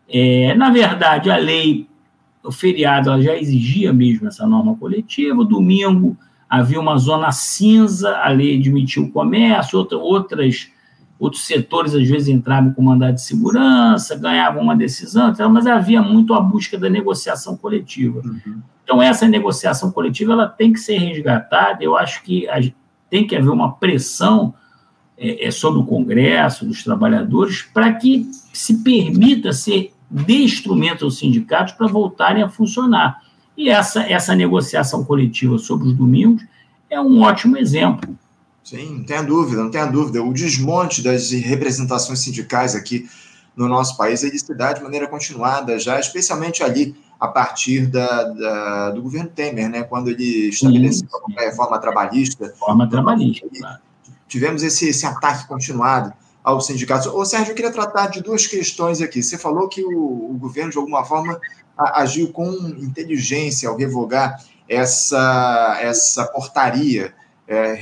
É, 0.08 0.54
na 0.54 0.70
verdade, 0.70 1.30
a 1.30 1.36
lei, 1.36 1.86
o 2.42 2.50
feriado, 2.50 3.10
ela 3.10 3.22
já 3.22 3.36
exigia 3.36 3.92
mesmo 3.92 4.28
essa 4.28 4.46
norma 4.46 4.76
coletiva. 4.76 5.40
O 5.40 5.44
domingo 5.44 6.16
havia 6.48 6.80
uma 6.80 6.98
zona 6.98 7.30
cinza, 7.30 8.16
a 8.18 8.28
lei 8.28 8.58
admitiu 8.58 9.04
o 9.04 9.10
comércio, 9.10 9.78
outra, 9.78 9.98
outras, 9.98 10.68
outros 11.18 11.46
setores 11.46 11.94
às 11.94 12.08
vezes 12.08 12.28
entravam 12.28 12.72
com 12.72 12.82
mandado 12.82 13.14
de 13.14 13.22
segurança, 13.22 14.16
ganhavam 14.16 14.62
uma 14.62 14.74
decisão, 14.74 15.32
mas 15.50 15.66
havia 15.66 16.02
muito 16.02 16.34
a 16.34 16.40
busca 16.40 16.76
da 16.76 16.90
negociação 16.90 17.56
coletiva. 17.56 18.20
Uhum. 18.24 18.60
Então, 18.82 19.00
essa 19.00 19.28
negociação 19.28 19.92
coletiva 19.92 20.32
ela 20.32 20.48
tem 20.48 20.72
que 20.72 20.80
ser 20.80 20.98
resgatada. 20.98 21.84
Eu 21.84 21.96
acho 21.96 22.24
que 22.24 22.48
a, 22.48 22.60
tem 23.08 23.24
que 23.24 23.36
haver 23.36 23.50
uma 23.50 23.72
pressão 23.74 24.52
é, 25.22 25.48
é, 25.48 25.50
sobre 25.50 25.80
o 25.80 25.84
Congresso, 25.84 26.64
dos 26.64 26.82
trabalhadores, 26.82 27.60
para 27.74 27.92
que 27.92 28.26
se 28.54 28.78
permita 28.78 29.52
ser 29.52 29.92
de 30.10 30.42
instrumento 30.42 31.04
aos 31.04 31.18
sindicatos 31.18 31.74
para 31.74 31.86
voltarem 31.86 32.42
a 32.42 32.48
funcionar. 32.48 33.22
E 33.54 33.68
essa, 33.68 34.00
essa 34.02 34.34
negociação 34.34 35.04
coletiva 35.04 35.58
sobre 35.58 35.88
os 35.88 35.92
domingos 35.92 36.42
é 36.88 36.98
um 36.98 37.20
ótimo 37.20 37.58
exemplo. 37.58 38.16
Sim, 38.64 38.96
não 38.98 39.04
tenha 39.04 39.22
dúvida, 39.22 39.62
não 39.62 39.70
tenha 39.70 39.84
dúvida. 39.84 40.22
O 40.22 40.32
desmonte 40.32 41.02
das 41.02 41.30
representações 41.30 42.20
sindicais 42.20 42.74
aqui 42.74 43.06
no 43.54 43.68
nosso 43.68 43.98
país 43.98 44.22
ele 44.22 44.38
se 44.38 44.54
dá 44.54 44.72
de 44.72 44.82
maneira 44.82 45.06
continuada, 45.06 45.78
já 45.78 46.00
especialmente 46.00 46.62
ali 46.62 46.96
a 47.20 47.28
partir 47.28 47.86
da, 47.86 48.24
da, 48.24 48.90
do 48.92 49.02
governo 49.02 49.28
Temer, 49.28 49.68
né, 49.68 49.82
quando 49.82 50.08
ele 50.08 50.48
estabeleceu 50.48 51.08
a 51.36 51.42
reforma 51.42 51.78
trabalhista. 51.78 52.46
Reforma 52.46 52.88
trabalhista, 52.88 53.46
claro. 53.54 53.89
Tivemos 54.30 54.62
esse, 54.62 54.88
esse 54.88 55.04
ataque 55.04 55.48
continuado 55.48 56.12
aos 56.42 56.66
sindicatos. 56.66 57.08
Ô, 57.08 57.24
Sérgio, 57.24 57.50
eu 57.50 57.54
queria 57.56 57.72
tratar 57.72 58.06
de 58.06 58.22
duas 58.22 58.46
questões 58.46 59.02
aqui. 59.02 59.24
Você 59.24 59.36
falou 59.36 59.68
que 59.68 59.84
o, 59.84 60.30
o 60.30 60.38
governo, 60.38 60.70
de 60.70 60.78
alguma 60.78 61.04
forma, 61.04 61.40
a, 61.76 62.02
agiu 62.02 62.32
com 62.32 62.48
inteligência 62.78 63.68
ao 63.68 63.76
revogar 63.76 64.40
essa, 64.68 65.78
essa 65.82 66.24
portaria 66.26 67.12
é, 67.48 67.74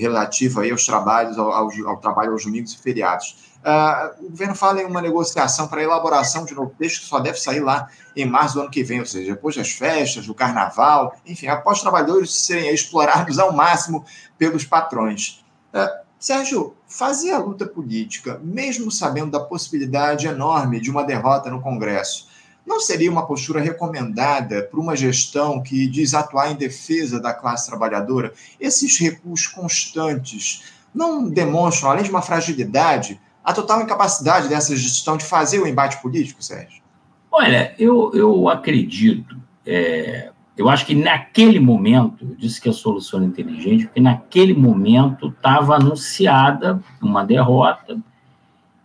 relativa 0.00 0.62
aí 0.62 0.72
aos 0.72 0.84
trabalhos, 0.84 1.38
ao, 1.38 1.52
ao, 1.52 1.96
trabalho 1.98 2.32
aos 2.32 2.44
domingos 2.44 2.72
e 2.72 2.78
feriados. 2.78 3.52
Uh, 3.62 4.26
o 4.26 4.30
governo 4.30 4.56
fala 4.56 4.82
em 4.82 4.84
uma 4.84 5.00
negociação 5.00 5.68
para 5.68 5.80
elaboração 5.80 6.44
de 6.44 6.52
novo 6.52 6.74
texto 6.76 7.02
que 7.02 7.06
só 7.06 7.20
deve 7.20 7.38
sair 7.38 7.60
lá 7.60 7.88
em 8.16 8.26
março 8.26 8.54
do 8.54 8.62
ano 8.62 8.70
que 8.70 8.82
vem, 8.82 8.98
ou 8.98 9.06
seja, 9.06 9.32
depois 9.32 9.54
das 9.54 9.70
festas, 9.70 10.26
do 10.26 10.34
carnaval, 10.34 11.14
enfim, 11.24 11.46
após 11.46 11.78
os 11.78 11.82
trabalhadores 11.82 12.34
serem 12.34 12.74
explorados 12.74 13.38
ao 13.38 13.52
máximo 13.52 14.04
pelos 14.36 14.64
patrões. 14.64 15.41
Uh, 15.72 16.02
Sérgio, 16.18 16.76
fazer 16.86 17.32
a 17.32 17.38
luta 17.38 17.66
política, 17.66 18.40
mesmo 18.44 18.90
sabendo 18.92 19.32
da 19.32 19.40
possibilidade 19.40 20.26
enorme 20.26 20.80
de 20.80 20.90
uma 20.90 21.02
derrota 21.02 21.50
no 21.50 21.60
Congresso, 21.60 22.28
não 22.64 22.80
seria 22.80 23.10
uma 23.10 23.26
postura 23.26 23.60
recomendada 23.60 24.62
para 24.62 24.78
uma 24.78 24.94
gestão 24.94 25.62
que 25.62 25.86
diz 25.88 26.14
atuar 26.14 26.52
em 26.52 26.54
defesa 26.54 27.20
da 27.20 27.34
classe 27.34 27.66
trabalhadora? 27.66 28.32
Esses 28.60 28.98
recuos 28.98 29.46
constantes 29.46 30.62
não 30.94 31.28
demonstram, 31.28 31.90
além 31.90 32.04
de 32.04 32.10
uma 32.10 32.22
fragilidade, 32.22 33.20
a 33.44 33.52
total 33.52 33.82
incapacidade 33.82 34.48
dessa 34.48 34.76
gestão 34.76 35.16
de 35.16 35.24
fazer 35.24 35.58
o 35.58 35.66
embate 35.66 36.00
político, 36.00 36.42
Sérgio? 36.42 36.82
Olha, 37.30 37.74
eu, 37.78 38.12
eu 38.14 38.48
acredito, 38.48 39.36
é, 39.66 40.30
eu 40.56 40.68
acho 40.68 40.84
que 40.84 40.94
naquele 40.94 41.58
momento, 41.58 42.26
eu 42.28 42.36
disse 42.36 42.60
que 42.60 42.68
a 42.68 42.72
solução 42.72 43.20
era 43.20 43.28
inteligente, 43.28 43.86
porque 43.86 44.00
naquele 44.00 44.52
momento 44.52 45.28
estava 45.28 45.76
anunciada 45.76 46.82
uma 47.00 47.24
derrota 47.24 47.98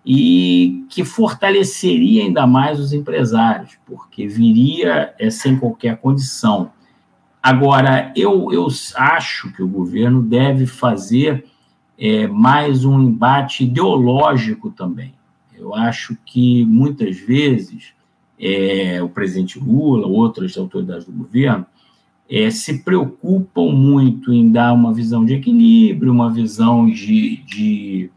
e 0.05 0.85
que 0.89 1.03
fortaleceria 1.03 2.23
ainda 2.23 2.47
mais 2.47 2.79
os 2.79 2.93
empresários, 2.93 3.77
porque 3.85 4.25
viria 4.27 5.13
é, 5.19 5.29
sem 5.29 5.59
qualquer 5.59 5.97
condição. 5.97 6.71
Agora, 7.43 8.13
eu, 8.15 8.51
eu 8.53 8.67
acho 8.95 9.51
que 9.51 9.61
o 9.61 9.67
governo 9.67 10.21
deve 10.21 10.65
fazer 10.65 11.45
é, 11.99 12.27
mais 12.27 12.85
um 12.85 13.01
embate 13.01 13.65
ideológico 13.65 14.71
também. 14.71 15.13
Eu 15.53 15.75
acho 15.75 16.15
que 16.25 16.63
muitas 16.65 17.17
vezes 17.17 17.93
é, 18.39 19.01
o 19.01 19.09
presidente 19.09 19.59
Lula, 19.59 20.07
outras 20.07 20.57
autoridades 20.57 21.05
do 21.05 21.11
governo, 21.11 21.65
é, 22.29 22.49
se 22.49 22.83
preocupam 22.83 23.71
muito 23.71 24.33
em 24.33 24.51
dar 24.51 24.73
uma 24.73 24.93
visão 24.93 25.25
de 25.25 25.33
equilíbrio, 25.33 26.11
uma 26.11 26.31
visão 26.31 26.89
de, 26.89 27.37
de, 27.37 28.11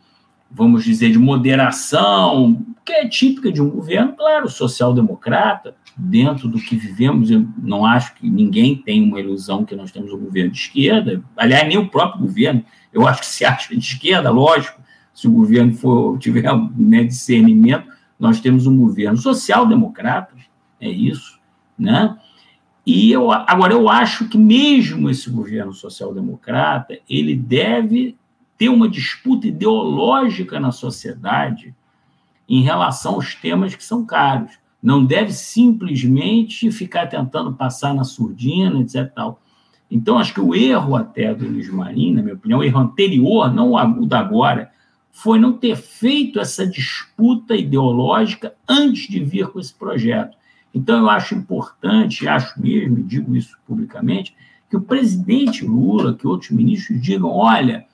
vamos 0.51 0.85
dizer, 0.85 1.13
de 1.13 1.19
moderação, 1.19 2.65
que 2.85 2.93
é 2.93 3.09
típica 3.09 3.53
de 3.53 3.63
um 3.63 3.71
governo, 3.71 4.15
claro, 4.17 4.49
social-democrata, 4.49 5.77
dentro 5.97 6.49
do 6.49 6.59
que 6.59 6.77
vivemos, 6.77 7.31
eu 7.31 7.47
não 7.63 7.85
acho 7.85 8.15
que 8.15 8.29
ninguém 8.29 8.75
tem 8.75 9.03
uma 9.03 9.21
ilusão 9.21 9.65
que 9.65 9.77
nós 9.77 9.93
temos 9.93 10.13
um 10.13 10.19
governo 10.19 10.51
de 10.51 10.59
esquerda, 10.59 11.23
aliás, 11.37 11.69
nem 11.69 11.79
o 11.79 11.89
próprio 11.89 12.23
governo, 12.23 12.65
eu 12.93 13.07
acho 13.07 13.21
que 13.21 13.27
se 13.27 13.45
acha 13.45 13.75
de 13.75 13.81
esquerda, 13.81 14.31
lógico, 14.31 14.81
se 15.15 15.29
o 15.29 15.33
governo 15.33 15.75
for, 15.75 16.19
tiver 16.19 16.51
né, 16.77 17.05
discernimento, 17.05 17.87
nós 18.21 18.39
temos 18.39 18.67
um 18.67 18.77
governo 18.77 19.17
social-democrata, 19.17 20.35
é 20.79 20.91
isso, 20.91 21.41
né? 21.79 22.19
E 22.87 23.11
eu, 23.11 23.31
agora, 23.31 23.73
eu 23.73 23.89
acho 23.89 24.29
que 24.29 24.37
mesmo 24.37 25.09
esse 25.09 25.31
governo 25.31 25.73
social-democrata, 25.73 26.99
ele 27.09 27.35
deve 27.35 28.17
ter 28.59 28.69
uma 28.69 28.89
disputa 28.89 29.49
ideológica 29.49 30.61
na 30.61 30.71
sociedade 30.71 31.75
em 32.49 32.63
relação 32.63 33.15
aos 33.15 33.35
temas 33.35 33.75
que 33.75 33.85
são 33.85 34.05
caros. 34.05 34.53
Não 34.83 35.05
deve 35.05 35.33
simplesmente 35.33 36.71
ficar 36.71 37.07
tentando 37.07 37.53
passar 37.53 37.95
na 37.95 38.05
surdina, 38.05 38.81
etc. 38.81 39.11
Tal. 39.15 39.41
Então, 39.91 40.19
acho 40.19 40.35
que 40.35 40.41
o 40.41 40.55
erro 40.55 40.97
até 40.97 41.35
do 41.35 41.47
Luiz 41.47 41.69
Marinho, 41.71 42.17
na 42.17 42.23
minha 42.23 42.35
opinião, 42.35 42.61
o 42.61 42.65
erro 42.65 42.81
anterior, 42.81 43.53
não 43.53 43.73
o 43.75 44.07
da 44.07 44.21
agora, 44.21 44.70
foi 45.11 45.39
não 45.39 45.53
ter 45.53 45.77
feito 45.77 46.41
essa 46.41 46.67
disputa 46.67 47.55
ideológica 47.55 48.55
antes 48.69 49.09
de 49.09 49.23
vir 49.23 49.49
com 49.49 49.61
esse 49.61 49.75
projeto. 49.75 50.37
Então, 50.75 50.99
eu 50.99 51.11
acho 51.11 51.35
importante, 51.35 52.29
acho 52.29 52.61
mesmo, 52.61 52.99
e 52.99 53.03
digo 53.03 53.35
isso 53.35 53.59
publicamente, 53.67 54.35
que 54.69 54.77
o 54.77 54.81
presidente 54.81 55.65
Lula, 55.65 56.15
que 56.15 56.27
outros 56.27 56.51
ministros 56.51 57.03
digam: 57.03 57.31
olha, 57.31 57.85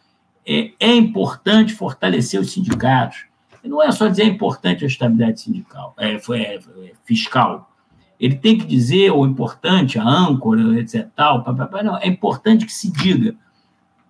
é, 0.46 0.73
é 0.78 0.94
importante 0.94 1.73
fortalecer 1.73 2.40
os 2.40 2.52
sindicatos. 2.52 3.25
Não 3.64 3.82
é 3.82 3.90
só 3.90 4.06
dizer 4.06 4.23
é 4.23 4.26
importante 4.26 4.85
a 4.85 4.87
estabilidade 4.87 5.40
sindical, 5.40 5.94
é, 5.99 6.18
foi, 6.18 6.40
é, 6.40 6.54
é 6.54 6.92
fiscal 7.04 7.73
ele 8.18 8.37
tem 8.37 8.56
que 8.56 8.64
dizer 8.64 9.11
o 9.11 9.26
importante, 9.26 9.99
a 9.99 10.04
âncora, 10.04 10.78
etc. 10.80 11.08
Tal, 11.14 11.44
não, 11.85 11.99
é 11.99 12.06
importante 12.06 12.64
que 12.64 12.73
se 12.73 12.90
diga. 12.90 13.35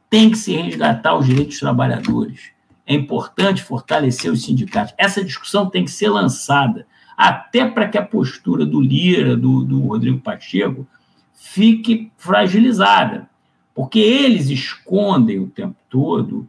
Tem 0.09 0.31
que 0.31 0.39
se 0.39 0.57
resgatar 0.57 1.17
os 1.17 1.27
direitos 1.27 1.55
dos 1.55 1.61
trabalhadores. 1.61 2.51
É 2.87 2.95
importante 2.95 3.62
fortalecer 3.62 4.31
os 4.31 4.45
sindicatos. 4.45 4.95
Essa 4.97 5.25
discussão 5.25 5.69
tem 5.69 5.85
que 5.85 5.90
ser 5.90 6.09
lançada, 6.09 6.87
até 7.16 7.66
para 7.66 7.88
que 7.88 7.99
a 7.99 8.05
postura 8.05 8.64
do 8.64 8.81
Lira, 8.81 9.37
do, 9.37 9.64
do 9.64 9.81
Rodrigo 9.81 10.21
Pacheco, 10.21 10.87
fique 11.35 12.12
fragilizada. 12.16 13.28
Porque 13.75 13.99
eles 13.99 14.49
escondem 14.49 15.38
o 15.40 15.49
tempo 15.49 15.76
todo 15.90 16.49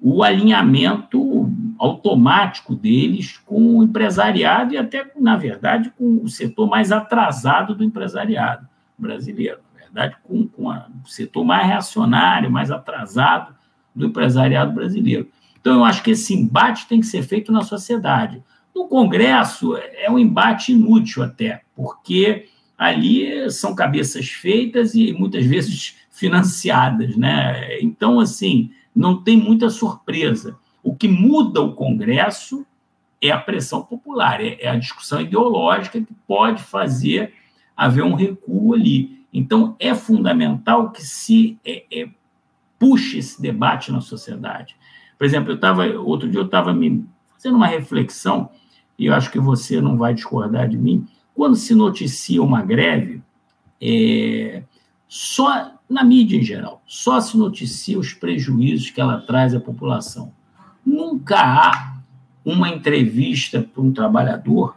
o 0.00 0.22
alinhamento 0.22 1.50
automático 1.78 2.74
deles 2.74 3.38
com 3.44 3.78
o 3.78 3.82
empresariado 3.82 4.74
e 4.74 4.78
até, 4.78 5.10
na 5.18 5.36
verdade, 5.36 5.90
com 5.96 6.22
o 6.22 6.28
setor 6.28 6.68
mais 6.68 6.92
atrasado 6.92 7.74
do 7.74 7.82
empresariado 7.82 8.68
brasileiro. 8.96 9.58
Na 9.74 9.80
verdade, 9.80 10.16
com, 10.22 10.46
com 10.46 10.70
a, 10.70 10.86
o 11.04 11.08
setor 11.08 11.44
mais 11.44 11.66
reacionário, 11.66 12.50
mais 12.50 12.70
atrasado 12.70 13.54
do 13.94 14.06
empresariado 14.06 14.72
brasileiro. 14.72 15.28
Então, 15.66 15.78
eu 15.78 15.84
acho 15.84 16.00
que 16.04 16.12
esse 16.12 16.32
embate 16.32 16.86
tem 16.86 17.00
que 17.00 17.06
ser 17.06 17.24
feito 17.24 17.50
na 17.50 17.62
sociedade. 17.62 18.40
No 18.72 18.86
Congresso, 18.86 19.76
é 19.76 20.08
um 20.08 20.16
embate 20.16 20.70
inútil 20.70 21.24
até, 21.24 21.62
porque 21.74 22.46
ali 22.78 23.50
são 23.50 23.74
cabeças 23.74 24.28
feitas 24.28 24.94
e 24.94 25.12
muitas 25.12 25.44
vezes 25.44 25.96
financiadas. 26.08 27.16
Né? 27.16 27.80
Então, 27.80 28.20
assim, 28.20 28.70
não 28.94 29.20
tem 29.20 29.36
muita 29.36 29.68
surpresa. 29.68 30.56
O 30.84 30.94
que 30.94 31.08
muda 31.08 31.60
o 31.60 31.74
Congresso 31.74 32.64
é 33.20 33.32
a 33.32 33.38
pressão 33.38 33.82
popular, 33.82 34.40
é, 34.40 34.58
é 34.60 34.68
a 34.68 34.76
discussão 34.76 35.20
ideológica 35.20 36.00
que 36.00 36.14
pode 36.28 36.62
fazer 36.62 37.32
haver 37.76 38.04
um 38.04 38.14
recuo 38.14 38.72
ali. 38.72 39.18
Então, 39.32 39.74
é 39.80 39.96
fundamental 39.96 40.92
que 40.92 41.02
se 41.02 41.58
é, 41.66 41.82
é, 41.92 42.08
puxe 42.78 43.18
esse 43.18 43.42
debate 43.42 43.90
na 43.90 44.00
sociedade. 44.00 44.76
Por 45.18 45.24
exemplo, 45.24 45.50
eu 45.50 45.56
estava 45.56 45.86
outro 45.98 46.28
dia 46.28 46.40
eu 46.40 46.46
estava 46.46 46.72
me 46.72 47.06
fazendo 47.34 47.56
uma 47.56 47.66
reflexão 47.66 48.50
e 48.98 49.06
eu 49.06 49.14
acho 49.14 49.30
que 49.30 49.38
você 49.38 49.80
não 49.80 49.96
vai 49.96 50.14
discordar 50.14 50.68
de 50.68 50.76
mim. 50.76 51.06
Quando 51.34 51.56
se 51.56 51.74
noticia 51.74 52.42
uma 52.42 52.62
greve, 52.62 53.22
é, 53.80 54.62
só 55.08 55.72
na 55.88 56.02
mídia 56.02 56.38
em 56.38 56.42
geral, 56.42 56.82
só 56.86 57.20
se 57.20 57.36
noticia 57.36 57.98
os 57.98 58.12
prejuízos 58.12 58.90
que 58.90 59.00
ela 59.00 59.20
traz 59.20 59.54
à 59.54 59.60
população. 59.60 60.32
Nunca 60.84 61.36
há 61.38 61.96
uma 62.44 62.68
entrevista 62.68 63.60
para 63.60 63.82
um 63.82 63.92
trabalhador 63.92 64.76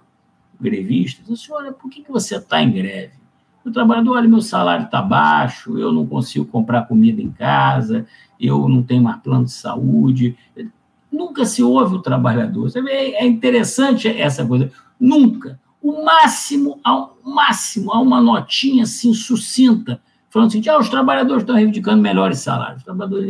grevista, 0.59 1.21
diz 1.23 1.41
assim, 1.41 1.53
olha, 1.53 1.71
por 1.71 1.89
que, 1.89 2.03
que 2.03 2.11
você 2.11 2.35
está 2.35 2.61
em 2.61 2.71
greve? 2.71 3.13
O 3.63 3.71
trabalhador, 3.71 4.17
olha, 4.17 4.27
meu 4.27 4.41
salário 4.41 4.85
está 4.85 5.01
baixo, 5.01 5.77
eu 5.77 5.91
não 5.91 6.05
consigo 6.05 6.45
comprar 6.45 6.87
comida 6.87 7.21
em 7.21 7.31
casa, 7.31 8.05
eu 8.39 8.67
não 8.69 8.81
tenho 8.81 9.03
mais 9.03 9.21
plano 9.21 9.45
de 9.45 9.51
saúde. 9.51 10.37
Nunca 11.11 11.45
se 11.45 11.61
ouve 11.61 11.95
o 11.95 12.01
trabalhador. 12.01 12.71
É 12.87 13.25
interessante 13.25 14.07
essa 14.07 14.45
coisa. 14.45 14.71
Nunca. 14.99 15.59
O 15.81 16.03
máximo, 16.03 16.79
ao 16.83 17.17
máximo, 17.23 17.91
há 17.93 17.99
uma 17.99 18.21
notinha 18.21 18.83
assim 18.83 19.13
sucinta, 19.13 20.01
falando 20.29 20.49
assim: 20.49 20.69
ah, 20.69 20.77
os 20.77 20.89
trabalhadores 20.89 21.43
estão 21.43 21.55
reivindicando 21.55 22.01
melhores 22.01 22.39
salários. 22.39 22.79
Os 22.79 22.83
trabalhadores 22.83 23.29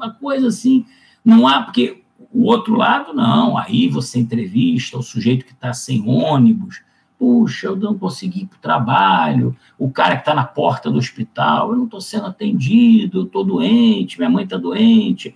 uma 0.00 0.10
coisa 0.10 0.48
assim. 0.48 0.86
Não 1.24 1.46
há, 1.46 1.62
porque 1.62 2.02
o 2.32 2.44
outro 2.46 2.74
lado, 2.74 3.12
não. 3.12 3.58
Aí 3.58 3.88
você 3.88 4.18
entrevista 4.18 4.96
o 4.96 5.02
sujeito 5.02 5.44
que 5.44 5.52
está 5.52 5.72
sem 5.72 6.08
ônibus. 6.08 6.82
Puxa, 7.20 7.66
eu 7.66 7.76
não 7.76 7.98
consegui 7.98 8.44
ir 8.44 8.46
para 8.46 8.56
o 8.56 8.60
trabalho. 8.62 9.56
O 9.78 9.90
cara 9.90 10.14
que 10.16 10.22
está 10.22 10.34
na 10.34 10.42
porta 10.42 10.90
do 10.90 10.96
hospital, 10.96 11.70
eu 11.70 11.76
não 11.76 11.84
estou 11.84 12.00
sendo 12.00 12.24
atendido, 12.24 13.24
estou 13.24 13.44
doente, 13.44 14.16
minha 14.16 14.30
mãe 14.30 14.44
está 14.44 14.56
doente. 14.56 15.34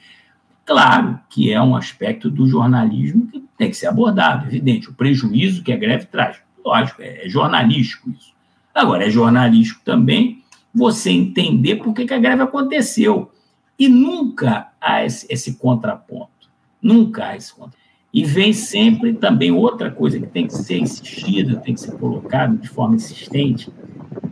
Claro 0.64 1.20
que 1.28 1.52
é 1.52 1.60
um 1.60 1.76
aspecto 1.76 2.30
do 2.30 2.46
jornalismo 2.46 3.26
que 3.26 3.44
tem 3.58 3.68
que 3.68 3.76
ser 3.76 3.88
abordado, 3.88 4.46
evidente. 4.46 4.88
O 4.88 4.94
prejuízo 4.94 5.62
que 5.62 5.74
a 5.74 5.76
greve 5.76 6.06
traz. 6.06 6.38
Lógico, 6.64 7.02
é, 7.02 7.26
é 7.26 7.28
jornalístico 7.28 8.08
isso. 8.08 8.32
Agora, 8.74 9.06
é 9.06 9.10
jornalístico 9.10 9.82
também 9.84 10.42
você 10.74 11.10
entender 11.10 11.76
por 11.76 11.92
que, 11.92 12.06
que 12.06 12.14
a 12.14 12.18
greve 12.18 12.40
aconteceu. 12.40 13.30
E 13.78 13.90
nunca 13.90 14.72
há 14.80 15.04
esse, 15.04 15.26
esse 15.28 15.56
contraponto. 15.56 16.48
Nunca 16.80 17.26
há 17.26 17.36
esse 17.36 17.52
contraponto. 17.52 17.83
E 18.14 18.24
vem 18.24 18.52
sempre 18.52 19.12
também 19.12 19.50
outra 19.50 19.90
coisa 19.90 20.20
que 20.20 20.26
tem 20.28 20.46
que 20.46 20.54
ser 20.54 20.78
insistida, 20.78 21.56
tem 21.56 21.74
que 21.74 21.80
ser 21.80 21.98
colocada 21.98 22.56
de 22.56 22.68
forma 22.68 22.94
insistente, 22.94 23.72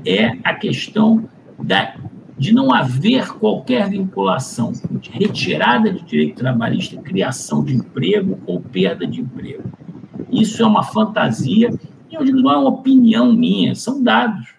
é 0.07 0.39
a 0.45 0.55
questão 0.55 1.29
da 1.61 1.97
de 2.39 2.53
não 2.53 2.73
haver 2.73 3.29
qualquer 3.35 3.89
vinculação 3.91 4.73
de 4.73 5.11
retirada 5.11 5.93
de 5.93 6.03
direito 6.03 6.37
trabalhista, 6.37 7.01
criação 7.01 7.63
de 7.63 7.75
emprego 7.75 8.41
ou 8.47 8.61
perda 8.61 9.07
de 9.07 9.21
emprego. 9.21 9.63
Isso 10.31 10.63
é 10.63 10.67
uma 10.67 10.83
fantasia, 10.83 11.71
e 12.11 12.15
eu 12.15 12.25
digo, 12.25 12.41
não 12.41 12.51
é 12.51 12.57
uma 12.57 12.71
opinião 12.71 13.33
minha, 13.33 13.75
são 13.75 14.03
dados. 14.03 14.55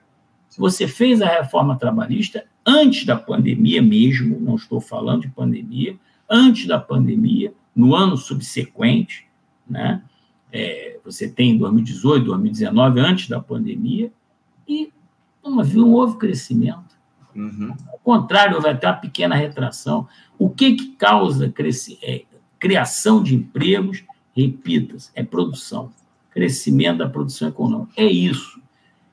Se 0.48 0.60
você 0.60 0.88
fez 0.88 1.22
a 1.22 1.28
reforma 1.28 1.78
trabalhista 1.78 2.46
antes 2.66 3.06
da 3.06 3.18
pandemia 3.18 3.82
mesmo, 3.82 4.40
não 4.40 4.56
estou 4.56 4.80
falando 4.80 5.24
de 5.24 5.30
pandemia, 5.30 5.96
antes 6.30 6.68
da 6.68 6.80
pandemia, 6.80 7.54
no 7.76 7.96
ano 7.96 8.18
subsequente, 8.18 9.28
né? 9.68 10.04
É, 10.52 11.00
você 11.04 11.28
tem 11.28 11.58
2018, 11.58 12.26
2019, 12.26 13.00
antes 13.00 13.28
da 13.28 13.40
pandemia, 13.40 14.12
e 14.68 14.92
não, 15.44 15.56
não 15.56 15.92
houve 15.92 16.18
crescimento. 16.18 16.94
Uhum. 17.36 17.74
Ao 17.92 17.98
contrário, 18.00 18.56
houve 18.56 18.70
até 18.70 18.88
uma 18.88 18.94
pequena 18.94 19.36
retração. 19.36 20.08
O 20.38 20.50
que, 20.50 20.76
que 20.76 20.90
causa 20.96 21.52
é, 22.04 22.24
criação 22.60 23.24
de 23.24 23.36
empregos? 23.36 24.04
Repita-se, 24.36 25.10
é 25.16 25.24
produção. 25.24 25.92
Crescimento 26.30 27.00
da 27.00 27.10
produção 27.10 27.50
econômica. 27.50 27.94
É 27.98 28.06
isso. 28.06 28.62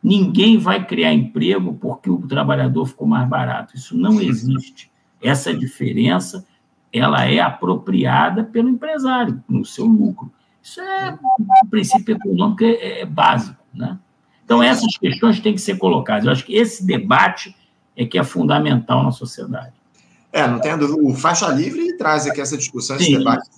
Ninguém 0.02 0.56
vai 0.56 0.86
criar 0.86 1.12
emprego 1.12 1.74
porque 1.74 2.10
o 2.10 2.26
trabalhador 2.26 2.86
ficou 2.86 3.06
mais 3.06 3.28
barato. 3.28 3.76
Isso 3.76 3.96
não 3.96 4.20
existe. 4.22 4.90
Essa 5.22 5.52
diferença 5.52 6.46
ela 6.92 7.24
é 7.24 7.38
apropriada 7.40 8.44
pelo 8.44 8.68
empresário, 8.68 9.42
no 9.48 9.64
seu 9.64 9.86
lucro. 9.86 10.30
Isso 10.62 10.80
é 10.80 11.18
um 11.38 11.68
princípio 11.68 12.16
econômico 12.16 12.64
é, 12.64 13.00
é 13.00 13.06
básico. 13.06 13.56
Né? 13.72 13.98
Então, 14.44 14.62
essas 14.62 14.96
questões 14.96 15.40
têm 15.40 15.54
que 15.54 15.60
ser 15.60 15.78
colocadas. 15.78 16.24
Eu 16.24 16.32
acho 16.32 16.44
que 16.44 16.54
esse 16.54 16.84
debate 16.84 17.54
é 17.96 18.04
que 18.04 18.18
é 18.18 18.24
fundamental 18.24 19.02
na 19.02 19.10
sociedade. 19.10 19.72
É, 20.32 20.46
não 20.46 20.60
tem 20.60 20.76
dúvida. 20.78 21.00
O 21.02 21.14
Faixa 21.14 21.48
Livre 21.48 21.96
traz 21.96 22.26
aqui 22.26 22.40
essa 22.40 22.56
discussão, 22.56 22.96
esse 22.96 23.06
Sim, 23.06 23.18
debate. 23.18 23.48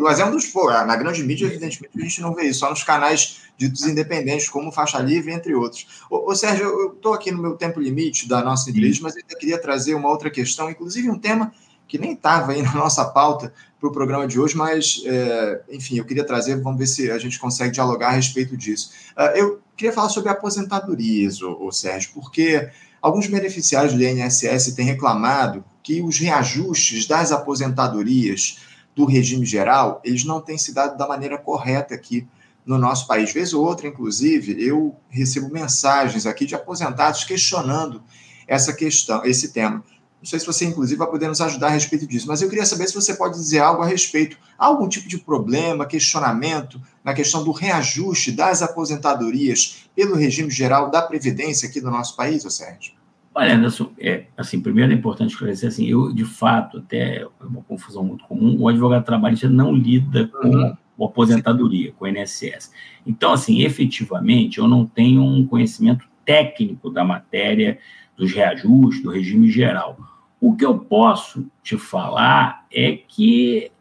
mas 0.00 0.20
é 0.20 0.24
um 0.24 0.30
dos. 0.30 0.46
Pô, 0.46 0.70
na 0.70 0.94
grande 0.94 1.24
mídia, 1.24 1.46
evidentemente, 1.46 1.98
a 1.98 2.02
gente 2.02 2.20
não 2.20 2.34
vê 2.34 2.44
isso, 2.44 2.60
só 2.60 2.70
nos 2.70 2.84
canais 2.84 3.42
ditos 3.58 3.84
independentes, 3.84 4.48
como 4.48 4.70
Faixa 4.70 4.98
Livre, 4.98 5.32
entre 5.32 5.54
outros. 5.54 6.04
Ô, 6.08 6.30
ô 6.30 6.34
Sérgio, 6.36 6.64
eu 6.66 6.92
estou 6.92 7.12
aqui 7.12 7.32
no 7.32 7.42
meu 7.42 7.56
tempo 7.56 7.80
limite 7.80 8.28
da 8.28 8.42
nossa 8.42 8.70
entrevista, 8.70 9.02
mas 9.02 9.16
eu 9.16 9.22
ainda 9.22 9.38
queria 9.38 9.60
trazer 9.60 9.94
uma 9.94 10.08
outra 10.08 10.30
questão, 10.30 10.70
inclusive 10.70 11.10
um 11.10 11.18
tema 11.18 11.52
que 11.88 11.98
nem 11.98 12.12
estava 12.12 12.52
aí 12.52 12.62
na 12.62 12.72
nossa 12.72 13.04
pauta 13.04 13.52
para 13.80 13.88
o 13.88 13.92
programa 13.92 14.26
de 14.26 14.38
hoje, 14.38 14.56
mas, 14.56 15.02
é, 15.04 15.62
enfim, 15.70 15.96
eu 15.96 16.04
queria 16.04 16.24
trazer, 16.24 16.60
vamos 16.60 16.78
ver 16.78 16.86
se 16.86 17.10
a 17.10 17.18
gente 17.18 17.38
consegue 17.38 17.72
dialogar 17.72 18.08
a 18.08 18.12
respeito 18.12 18.56
disso. 18.56 18.92
Uh, 19.16 19.36
eu 19.36 19.60
queria 19.74 19.92
falar 19.92 20.10
sobre 20.10 20.28
aposentadorias, 20.30 21.40
ô, 21.40 21.56
ô 21.64 21.72
Sérgio, 21.72 22.10
porque 22.14 22.70
alguns 23.00 23.26
beneficiários 23.26 23.94
do 23.94 24.02
INSS 24.02 24.74
têm 24.74 24.86
reclamado 24.86 25.64
que 25.82 26.02
os 26.02 26.18
reajustes 26.18 27.06
das 27.06 27.32
aposentadorias 27.32 28.58
do 28.94 29.04
regime 29.04 29.46
geral, 29.46 30.00
eles 30.04 30.24
não 30.24 30.40
têm 30.40 30.58
se 30.58 30.74
dado 30.74 30.96
da 30.98 31.06
maneira 31.06 31.38
correta 31.38 31.94
aqui 31.94 32.26
no 32.64 32.76
nosso 32.76 33.06
país. 33.06 33.32
Vez 33.32 33.54
ou 33.54 33.64
outra, 33.64 33.88
inclusive, 33.88 34.62
eu 34.62 34.94
recebo 35.08 35.48
mensagens 35.50 36.26
aqui 36.26 36.44
de 36.44 36.54
aposentados 36.54 37.24
questionando 37.24 38.02
essa 38.46 38.72
questão, 38.72 39.24
esse 39.24 39.52
tema. 39.52 39.82
Não 40.20 40.26
sei 40.28 40.38
se 40.38 40.46
você, 40.46 40.66
inclusive, 40.66 40.98
vai 40.98 41.08
poder 41.08 41.28
nos 41.28 41.40
ajudar 41.40 41.68
a 41.68 41.70
respeito 41.70 42.06
disso, 42.06 42.28
mas 42.28 42.42
eu 42.42 42.48
queria 42.48 42.66
saber 42.66 42.86
se 42.86 42.94
você 42.94 43.14
pode 43.14 43.34
dizer 43.34 43.60
algo 43.60 43.82
a 43.82 43.86
respeito. 43.86 44.36
Há 44.58 44.66
algum 44.66 44.86
tipo 44.86 45.08
de 45.08 45.16
problema, 45.16 45.86
questionamento 45.86 46.80
na 47.02 47.14
questão 47.14 47.42
do 47.42 47.52
reajuste 47.52 48.30
das 48.30 48.62
aposentadorias 48.62 49.88
pelo 49.96 50.14
regime 50.14 50.50
geral 50.50 50.90
da 50.90 51.00
Previdência 51.00 51.68
aqui 51.68 51.80
no 51.80 51.90
nosso 51.90 52.14
país, 52.16 52.44
ô 52.44 52.50
Sérgio? 52.50 52.92
Olha, 53.34 53.54
Anderson, 53.54 53.90
é, 53.98 54.24
assim, 54.36 54.60
primeiro 54.60 54.92
é 54.92 54.94
importante 54.94 55.30
esclarecer, 55.30 55.68
assim, 55.68 55.86
eu, 55.86 56.12
de 56.12 56.24
fato, 56.24 56.78
até 56.78 57.22
é 57.22 57.26
uma 57.40 57.62
confusão 57.62 58.04
muito 58.04 58.24
comum, 58.24 58.56
o 58.60 58.68
advogado 58.68 59.04
trabalhista 59.04 59.48
não 59.48 59.72
lida 59.72 60.26
com 60.26 60.48
uhum. 60.48 60.76
a 61.00 61.04
aposentadoria, 61.04 61.92
com 61.92 62.04
o 62.04 62.08
INSS. 62.08 62.72
Então, 63.06 63.32
assim, 63.32 63.62
efetivamente, 63.62 64.58
eu 64.58 64.68
não 64.68 64.84
tenho 64.84 65.22
um 65.22 65.46
conhecimento 65.46 66.04
técnico 66.24 66.90
da 66.90 67.04
matéria 67.04 67.78
dos 68.20 68.32
reajustes, 68.32 69.02
do 69.02 69.10
regime 69.10 69.50
geral. 69.50 69.98
O 70.38 70.54
que 70.54 70.64
eu 70.64 70.78
posso 70.78 71.46
te 71.62 71.78
falar 71.78 72.66
é 72.70 72.92
que 72.92 73.72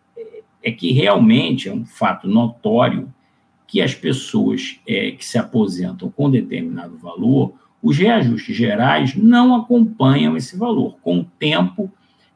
é 0.63 0.71
que 0.71 0.91
realmente 0.91 1.69
é 1.69 1.73
um 1.73 1.86
fato 1.86 2.28
notório 2.28 3.13
que 3.67 3.82
as 3.82 3.93
pessoas 3.93 4.80
é, 4.88 5.12
que 5.12 5.25
se 5.25 5.38
aposentam 5.38 6.10
com 6.10 6.30
determinado 6.30 6.97
valor, 6.97 7.54
os 7.82 7.97
reajustes 7.97 8.56
gerais 8.56 9.15
não 9.15 9.56
acompanham 9.56 10.36
esse 10.36 10.58
valor. 10.58 10.97
Com 11.02 11.19
o 11.19 11.25
tempo, 11.38 11.89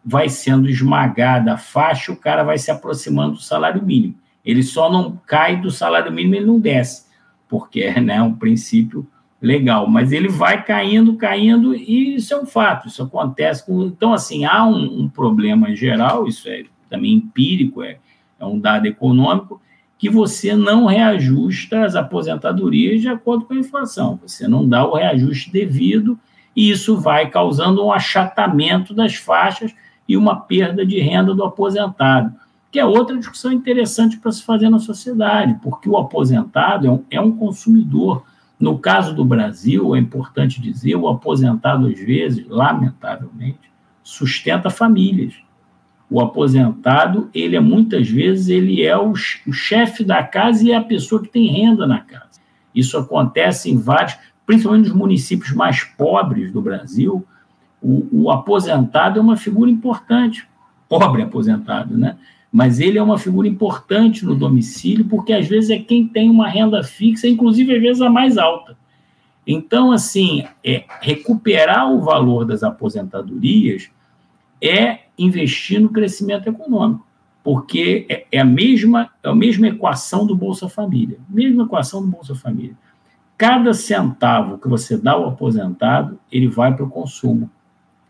vai 0.06 0.30
sendo 0.30 0.70
esmagada 0.70 1.54
a 1.54 1.58
faixa, 1.58 2.14
o 2.14 2.18
cara 2.18 2.44
vai 2.44 2.58
se 2.58 2.72
aproximando 2.72 3.34
do 3.34 3.42
salário 3.42 3.84
mínimo. 3.84 4.16
Ele 4.46 4.64
só 4.64 4.90
não 4.90 5.20
cai 5.26 5.60
do 5.60 5.72
salário 5.72 6.12
mínimo, 6.12 6.36
ele 6.36 6.46
não 6.46 6.60
desce, 6.60 7.06
porque 7.50 7.82
é 7.82 8.00
né, 8.00 8.22
um 8.22 8.36
princípio 8.36 9.06
legal, 9.44 9.86
mas 9.90 10.14
ele 10.14 10.30
vai 10.30 10.64
caindo, 10.64 11.18
caindo, 11.18 11.76
e 11.76 12.16
isso 12.16 12.34
é 12.34 12.40
um 12.40 12.46
fato, 12.46 12.88
isso 12.88 13.04
acontece. 13.04 13.66
Com, 13.66 13.84
então, 13.84 14.14
assim, 14.14 14.46
há 14.46 14.66
um, 14.66 15.02
um 15.02 15.10
problema 15.10 15.76
geral, 15.76 16.26
isso 16.26 16.48
é 16.48 16.64
também 16.90 17.16
empírico, 17.16 17.84
é, 17.84 17.98
é 18.40 18.46
um 18.46 18.58
dado 18.58 18.86
econômico, 18.86 19.62
que 19.98 20.10
você 20.10 20.56
não 20.56 20.86
reajusta 20.86 21.84
as 21.84 21.94
aposentadorias 21.94 23.02
de 23.02 23.10
acordo 23.10 23.44
com 23.44 23.54
a 23.54 23.58
inflação, 23.58 24.18
você 24.22 24.48
não 24.48 24.68
dá 24.68 24.88
o 24.88 24.96
reajuste 24.96 25.52
devido, 25.52 26.18
e 26.56 26.70
isso 26.70 26.98
vai 26.98 27.30
causando 27.30 27.84
um 27.84 27.92
achatamento 27.92 28.94
das 28.94 29.16
faixas 29.16 29.76
e 30.08 30.16
uma 30.16 30.40
perda 30.40 30.86
de 30.86 31.02
renda 31.02 31.34
do 31.34 31.44
aposentado, 31.44 32.34
que 32.72 32.80
é 32.80 32.86
outra 32.86 33.18
discussão 33.18 33.52
interessante 33.52 34.18
para 34.18 34.32
se 34.32 34.44
fazer 34.44 34.70
na 34.70 34.80
sociedade, 34.80 35.60
porque 35.62 35.90
o 35.90 35.98
aposentado 35.98 36.88
é 36.88 36.92
um, 36.92 37.04
é 37.12 37.20
um 37.20 37.36
consumidor 37.36 38.24
no 38.60 38.78
caso 38.80 39.14
do 39.14 39.26
Brasil, 39.26 39.96
é 39.96 40.00
importante 40.00 40.62
dizer, 40.62 40.96
o 40.96 41.08
aposentado, 41.08 41.88
às 41.88 42.00
vezes, 42.00 42.46
lamentavelmente, 42.48 43.72
sustenta 44.04 44.70
famílias. 44.70 45.34
O 46.10 46.22
aposentado, 46.22 47.30
ele 47.34 47.56
é 47.56 47.60
muitas 47.60 48.08
vezes, 48.08 48.48
ele 48.50 48.84
é 48.84 48.96
o, 48.98 49.16
chefe 49.16 50.04
da 50.04 50.24
casa 50.24 50.64
e 50.64 50.72
é 50.72 50.76
a 50.76 50.84
pessoa 50.84 51.22
que 51.22 51.30
tem 51.30 51.48
renda 51.48 51.88
na 51.88 52.00
casa. 52.00 52.42
Isso 52.74 52.98
acontece 52.98 53.72
em 53.72 53.78
vários, 53.78 54.16
principalmente 54.46 54.90
nos 54.90 54.98
municípios 54.98 55.52
mais 55.52 55.84
pobres 55.84 56.52
do 56.52 56.62
Brasil, 56.62 57.26
o, 57.82 58.24
o 58.24 58.32
aposentado 58.32 59.20
é 59.20 59.22
uma 59.22 59.36
figura 59.36 59.70
importante, 59.70 60.48
pobre 60.88 61.22
aposentado, 61.22 61.98
né? 61.98 62.18
Mas 62.54 62.80
ele 62.80 63.00
é 63.00 63.04
uma 63.04 63.18
figura 63.18 63.48
importante 63.48 64.24
no 64.24 64.36
domicílio, 64.36 65.06
porque 65.06 65.34
às 65.34 65.48
vezes 65.48 65.72
é 65.72 65.80
quem 65.80 66.08
tem 66.08 66.30
uma 66.30 66.48
renda 66.48 66.84
fixa, 66.84 67.28
inclusive 67.28 67.76
às 67.76 67.82
vezes 67.82 68.02
a 68.04 68.12
mais 68.12 68.38
alta. 68.38 68.78
Então, 69.46 69.92
assim, 69.92 70.46
é, 70.64 70.84
recuperar 71.02 71.92
o 71.92 72.02
valor 72.02 72.46
das 72.46 72.62
aposentadorias 72.62 73.90
é 74.62 75.00
investir 75.18 75.82
no 75.82 75.90
crescimento 75.90 76.48
econômico, 76.48 77.06
porque 77.44 78.06
é, 78.08 78.28
é 78.32 78.40
a 78.40 78.46
mesma 78.46 79.10
é 79.24 79.30
a 79.30 79.36
mesma 79.36 79.70
equação 79.70 80.24
do 80.24 80.36
Bolsa 80.36 80.70
Família, 80.70 81.18
mesma 81.28 81.64
equação 81.64 82.02
do 82.02 82.08
Bolsa 82.08 82.36
Família. 82.36 82.78
Cada 83.36 83.74
centavo 83.74 84.60
que 84.60 84.68
você 84.68 84.96
dá 84.96 85.14
ao 85.14 85.28
aposentado, 85.28 86.20
ele 86.32 86.48
vai 86.48 86.74
para 86.76 86.86
o 86.86 86.90
consumo. 86.90 87.50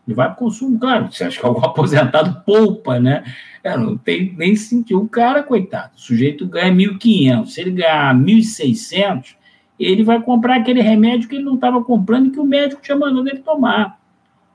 Ele 0.08 0.16
vai 0.16 0.28
para 0.28 0.36
o 0.36 0.38
consumo, 0.38 0.78
claro. 0.78 1.12
Você 1.12 1.24
acha 1.24 1.40
que 1.40 1.46
algum 1.46 1.64
aposentado 1.66 2.42
poupa, 2.46 3.00
né? 3.00 3.24
É, 3.64 3.78
não 3.78 3.98
tem 3.98 4.34
nem 4.38 4.56
sentido. 4.56 5.02
O 5.02 5.08
cara, 5.08 5.42
coitado, 5.42 5.92
o 5.96 6.00
sujeito 6.00 6.46
ganha 6.46 6.74
1.500. 6.74 7.48
Se 7.48 7.62
ele 7.62 7.72
ganhar 7.72 8.14
1.600, 8.16 9.36
ele 9.80 10.04
vai 10.04 10.22
comprar 10.22 10.58
aquele 10.58 10.82
remédio 10.82 11.30
que 11.30 11.36
ele 11.36 11.46
não 11.46 11.56
estava 11.56 11.84
comprando 11.84 12.28
e 12.28 12.32
que 12.32 12.40
o 12.40 12.46
médico 12.46 12.82
tinha 12.82 12.98
mandado 12.98 13.28
ele 13.28 13.40
tomar. 13.40 14.00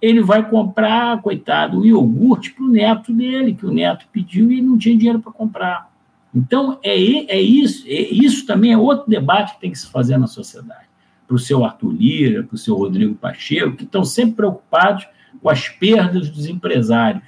Ele 0.01 0.21
vai 0.21 0.49
comprar, 0.49 1.21
coitado, 1.23 1.81
o 1.81 1.87
iogurte 1.87 2.53
para 2.53 2.65
o 2.65 2.69
neto 2.69 3.13
dele, 3.13 3.55
que 3.55 3.67
o 3.67 3.73
neto 3.73 4.07
pediu 4.13 4.51
e 4.51 4.59
ele 4.59 4.67
não 4.67 4.79
tinha 4.79 4.97
dinheiro 4.97 5.19
para 5.19 5.33
comprar. 5.33 5.91
Então, 6.33 6.79
é, 6.85 6.93
é 7.35 7.41
isso. 7.41 7.85
É, 7.89 7.93
isso 7.93 8.47
também 8.47 8.73
é 8.73 8.79
outro 8.79 9.11
debate 9.11 9.55
que 9.55 9.61
tem 9.61 9.71
que 9.71 9.79
se 9.79 9.91
fazer 9.91 10.19
na 10.19 10.27
sociedade. 10.27 10.87
Para 11.27 11.35
o 11.35 11.39
seu 11.39 11.65
Arthur 11.65 11.93
Lira, 11.93 12.43
para 12.45 12.55
o 12.55 12.59
seu 12.59 12.77
Rodrigo 12.77 13.15
Pacheco, 13.15 13.77
que 13.77 13.85
estão 13.85 14.05
sempre 14.05 14.37
preocupados 14.37 15.07
com 15.43 15.51
as 15.51 15.69
perdas 15.69 16.31
dos 16.31 16.47
empresários. 16.47 17.25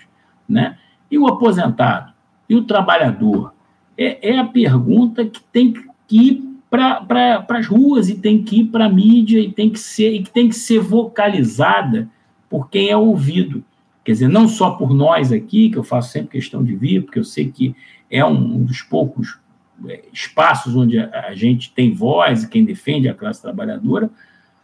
Né? 0.49 0.77
E 1.11 1.18
o 1.18 1.27
aposentado? 1.27 2.12
E 2.49 2.57
o 2.57 2.64
trabalhador? 2.64 3.55
É, 3.96 4.31
é 4.31 4.38
a 4.38 4.44
pergunta 4.44 5.25
que 5.25 5.40
tem 5.53 5.73
que 6.07 6.16
ir 6.16 6.51
para 6.70 7.44
as 7.49 7.66
ruas 7.66 8.09
e 8.09 8.14
tem 8.14 8.42
que 8.42 8.61
ir 8.61 8.64
para 8.66 8.87
a 8.87 8.88
mídia 8.88 9.40
e 9.40 9.51
tem 9.51 9.68
que 9.68 9.79
ser 9.79 10.14
e 10.14 10.23
tem 10.23 10.49
que 10.49 10.55
ser 10.55 10.79
vocalizada 10.79 12.09
por 12.49 12.70
quem 12.70 12.88
é 12.88 12.96
ouvido. 12.96 13.64
Quer 14.05 14.12
dizer, 14.12 14.29
não 14.29 14.49
só 14.49 14.70
por 14.70 14.94
nós 14.94 15.33
aqui, 15.33 15.68
que 15.68 15.77
eu 15.77 15.85
faço 15.85 16.12
sempre 16.12 16.31
questão 16.31 16.64
de 16.64 16.75
vir, 16.75 17.03
porque 17.03 17.18
eu 17.18 17.25
sei 17.25 17.51
que 17.51 17.75
é 18.11 18.25
um 18.25 18.64
dos 18.64 18.83
poucos 18.83 19.38
é, 19.87 20.05
espaços 20.12 20.75
onde 20.75 20.99
a 20.99 21.35
gente 21.35 21.73
tem 21.73 21.92
voz 21.92 22.42
e 22.42 22.49
quem 22.49 22.64
defende 22.64 23.09
a 23.09 23.14
classe 23.14 23.42
trabalhadora, 23.42 24.11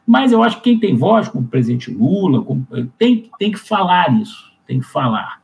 mas 0.07 0.31
eu 0.31 0.43
acho 0.43 0.57
que 0.59 0.63
quem 0.63 0.79
tem 0.79 0.97
voz, 0.97 1.29
como 1.29 1.45
o 1.45 1.49
presidente 1.49 1.91
Lula, 1.91 2.45
tem, 2.97 3.29
tem 3.39 3.51
que 3.51 3.59
falar 3.59 4.13
isso, 4.21 4.53
tem 4.67 4.79
que 4.79 4.87
falar. 4.87 5.43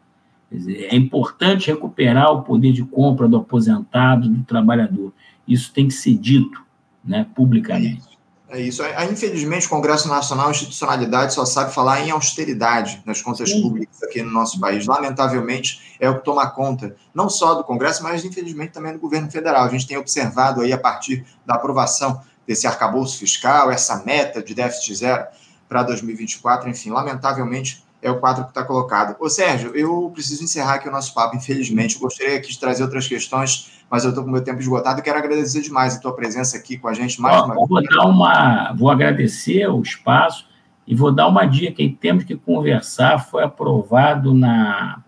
Dizer, 0.51 0.89
é 0.91 0.95
importante 0.95 1.69
recuperar 1.69 2.31
o 2.31 2.43
poder 2.43 2.73
de 2.73 2.85
compra 2.85 3.27
do 3.27 3.39
aposentado, 3.39 4.29
do 4.29 4.45
trabalhador. 4.45 5.13
Isso 5.49 5.73
tem 5.73 5.89
que 5.89 5.95
ser 5.95 6.15
dito 6.15 6.63
né, 7.03 7.27
publicamente. 7.35 8.13
É 8.53 8.61
isso. 8.61 8.83
É, 8.83 9.11
infelizmente, 9.11 9.67
o 9.67 9.71
Congresso 9.71 10.07
Nacional, 10.09 10.49
a 10.49 10.51
institucionalidade, 10.51 11.33
só 11.33 11.47
sabe 11.47 11.73
falar 11.73 12.03
em 12.03 12.11
austeridade 12.11 13.03
nas 13.07 13.23
contas 13.23 13.49
Sim. 13.49 13.63
públicas 13.63 14.03
aqui 14.03 14.23
no 14.23 14.31
nosso 14.31 14.61
país. 14.61 14.87
Lamentavelmente, 14.87 15.97
é 15.99 16.11
o 16.11 16.19
que 16.19 16.25
toma 16.25 16.47
conta, 16.51 16.95
não 17.15 17.31
só 17.31 17.55
do 17.55 17.65
Congresso, 17.65 18.03
mas, 18.03 18.27
infelizmente, 18.27 18.73
também 18.73 18.93
do 18.93 18.99
governo 18.99 19.31
federal. 19.31 19.65
A 19.65 19.69
gente 19.69 19.87
tem 19.87 19.97
observado 19.97 20.61
aí, 20.61 20.71
a 20.71 20.79
partir 20.79 21.25
da 21.47 21.55
aprovação 21.55 22.21
desse 22.47 22.67
arcabouço 22.67 23.19
fiscal, 23.19 23.71
essa 23.71 24.03
meta 24.05 24.43
de 24.43 24.55
déficit 24.55 24.95
zero 24.95 25.27
para 25.69 25.83
2024, 25.83 26.69
enfim, 26.69 26.91
lamentavelmente, 26.91 27.85
é 28.03 28.11
o 28.11 28.19
quadro 28.19 28.45
que 28.45 28.51
está 28.51 28.65
colocado. 28.65 29.17
Ô, 29.21 29.29
Sérgio, 29.29 29.75
eu 29.77 30.11
preciso 30.13 30.43
encerrar 30.43 30.75
aqui 30.75 30.89
o 30.89 30.93
nosso 30.93 31.15
papo, 31.15 31.37
infelizmente. 31.37 31.95
Eu 31.95 32.01
gostaria 32.01 32.37
aqui 32.37 32.51
de 32.51 32.59
trazer 32.59 32.83
outras 32.83 33.07
questões, 33.07 33.71
mas 33.89 34.03
eu 34.03 34.11
estou 34.11 34.25
com 34.25 34.31
o 34.31 34.33
meu 34.33 34.43
tempo 34.43 34.61
esgotado 34.61 34.99
e 34.99 35.03
quero 35.03 35.19
agradecer 35.19 35.63
demais 35.63 35.97
a 35.97 36.01
tua 36.01 36.15
presença 36.15 36.57
aqui 36.57 36.77
com 36.77 36.89
a 36.89 36.95
gente 36.95 37.21
mais 37.21 37.43
uma 37.45 37.55
vez. 37.55 37.69
Vou, 37.69 37.83
dar 37.83 38.07
uma, 38.07 38.73
vou 38.75 38.91
agradecer 38.91 39.69
o 39.69 39.81
espaço 39.81 40.49
e 40.85 40.97
vou 40.97 41.13
dar 41.13 41.29
uma 41.29 41.47
dica 41.47 41.77
que 41.77 41.91
temos 41.91 42.25
que 42.25 42.37
conversar. 42.37 43.25
Foi 43.25 43.45
aprovado 43.45 44.35
na, 44.35 45.01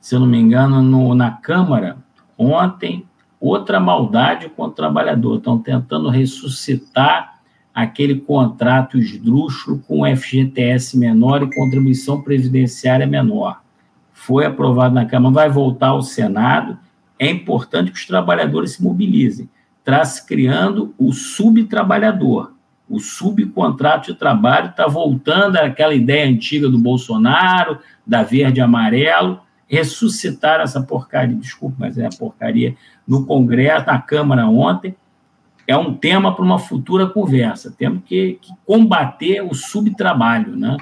se 0.00 0.14
eu 0.14 0.20
não 0.20 0.26
me 0.26 0.38
engano, 0.38 0.82
no, 0.82 1.14
na 1.14 1.32
Câmara 1.32 1.98
ontem, 2.38 3.06
outra 3.40 3.80
maldade 3.80 4.48
contra 4.50 4.70
o 4.70 4.74
trabalhador. 4.74 5.38
Estão 5.38 5.58
tentando 5.58 6.10
ressuscitar 6.10 7.40
aquele 7.74 8.16
contrato 8.16 8.98
esdrúxulo 8.98 9.78
com 9.88 10.04
FGTS 10.04 10.98
menor 10.98 11.42
e 11.42 11.54
contribuição 11.54 12.20
previdenciária 12.20 13.06
menor. 13.06 13.62
Foi 14.12 14.44
aprovado 14.44 14.94
na 14.94 15.06
Câmara, 15.06 15.34
vai 15.34 15.48
voltar 15.48 15.88
ao 15.88 16.02
Senado. 16.02 16.78
É 17.18 17.30
importante 17.30 17.90
que 17.90 17.98
os 17.98 18.06
trabalhadores 18.06 18.72
se 18.72 18.82
mobilizem. 18.82 19.48
Se 20.04 20.24
criando 20.24 20.94
o 20.96 21.12
subtrabalhador. 21.12 22.52
O 22.88 23.00
subcontrato 23.00 24.12
de 24.12 24.18
trabalho 24.18 24.70
está 24.70 24.86
voltando 24.86 25.56
àquela 25.56 25.94
ideia 25.94 26.28
antiga 26.28 26.68
do 26.68 26.78
Bolsonaro, 26.78 27.78
da 28.06 28.22
verde 28.22 28.60
e 28.60 28.62
amarelo, 28.62 29.40
ressuscitar 29.70 30.60
essa 30.60 30.82
porcaria, 30.82 31.36
desculpa, 31.36 31.76
mas 31.78 31.96
é 31.96 32.04
a 32.04 32.10
porcaria, 32.10 32.74
no 33.06 33.24
Congresso, 33.24 33.86
na 33.86 34.00
Câmara 34.02 34.46
ontem, 34.46 34.96
é 35.66 35.76
um 35.76 35.94
tema 35.94 36.34
para 36.34 36.44
uma 36.44 36.58
futura 36.58 37.06
conversa. 37.06 37.72
Temos 37.78 38.02
que, 38.04 38.40
que, 38.42 38.52
combater 38.66 39.40
o 39.42 39.54
subtrabalho, 39.54 40.56
né? 40.56 40.76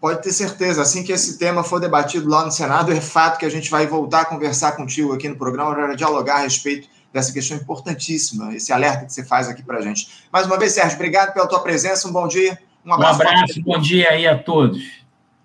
Pode 0.00 0.22
ter 0.22 0.32
certeza. 0.32 0.80
Assim 0.80 1.04
que 1.04 1.12
esse 1.12 1.38
tema 1.38 1.62
for 1.62 1.78
debatido 1.78 2.26
lá 2.26 2.42
no 2.42 2.50
Senado, 2.50 2.90
é 2.90 3.00
fato 3.02 3.38
que 3.38 3.44
a 3.44 3.50
gente 3.50 3.70
vai 3.70 3.86
voltar 3.86 4.22
a 4.22 4.24
conversar 4.24 4.72
contigo 4.72 5.12
aqui 5.12 5.28
no 5.28 5.36
programa 5.36 5.74
para 5.74 5.94
dialogar 5.94 6.36
a 6.36 6.40
respeito 6.40 6.88
dessa 7.12 7.32
questão 7.32 7.58
importantíssima, 7.58 8.54
esse 8.54 8.72
alerta 8.72 9.04
que 9.04 9.12
você 9.12 9.24
faz 9.24 9.48
aqui 9.48 9.62
para 9.62 9.78
a 9.78 9.82
gente. 9.82 10.08
Mais 10.32 10.46
uma 10.46 10.58
vez, 10.58 10.72
Sérgio, 10.72 10.94
obrigado 10.94 11.34
pela 11.34 11.46
tua 11.46 11.60
presença. 11.60 12.08
Um 12.08 12.12
bom 12.12 12.26
dia. 12.26 12.58
Um 12.86 12.94
abraço. 12.94 13.18
Um 13.18 13.22
abraço, 13.22 13.62
bom 13.62 13.78
dia 13.78 14.08
aí 14.08 14.26
a 14.26 14.38
todos. 14.38 14.80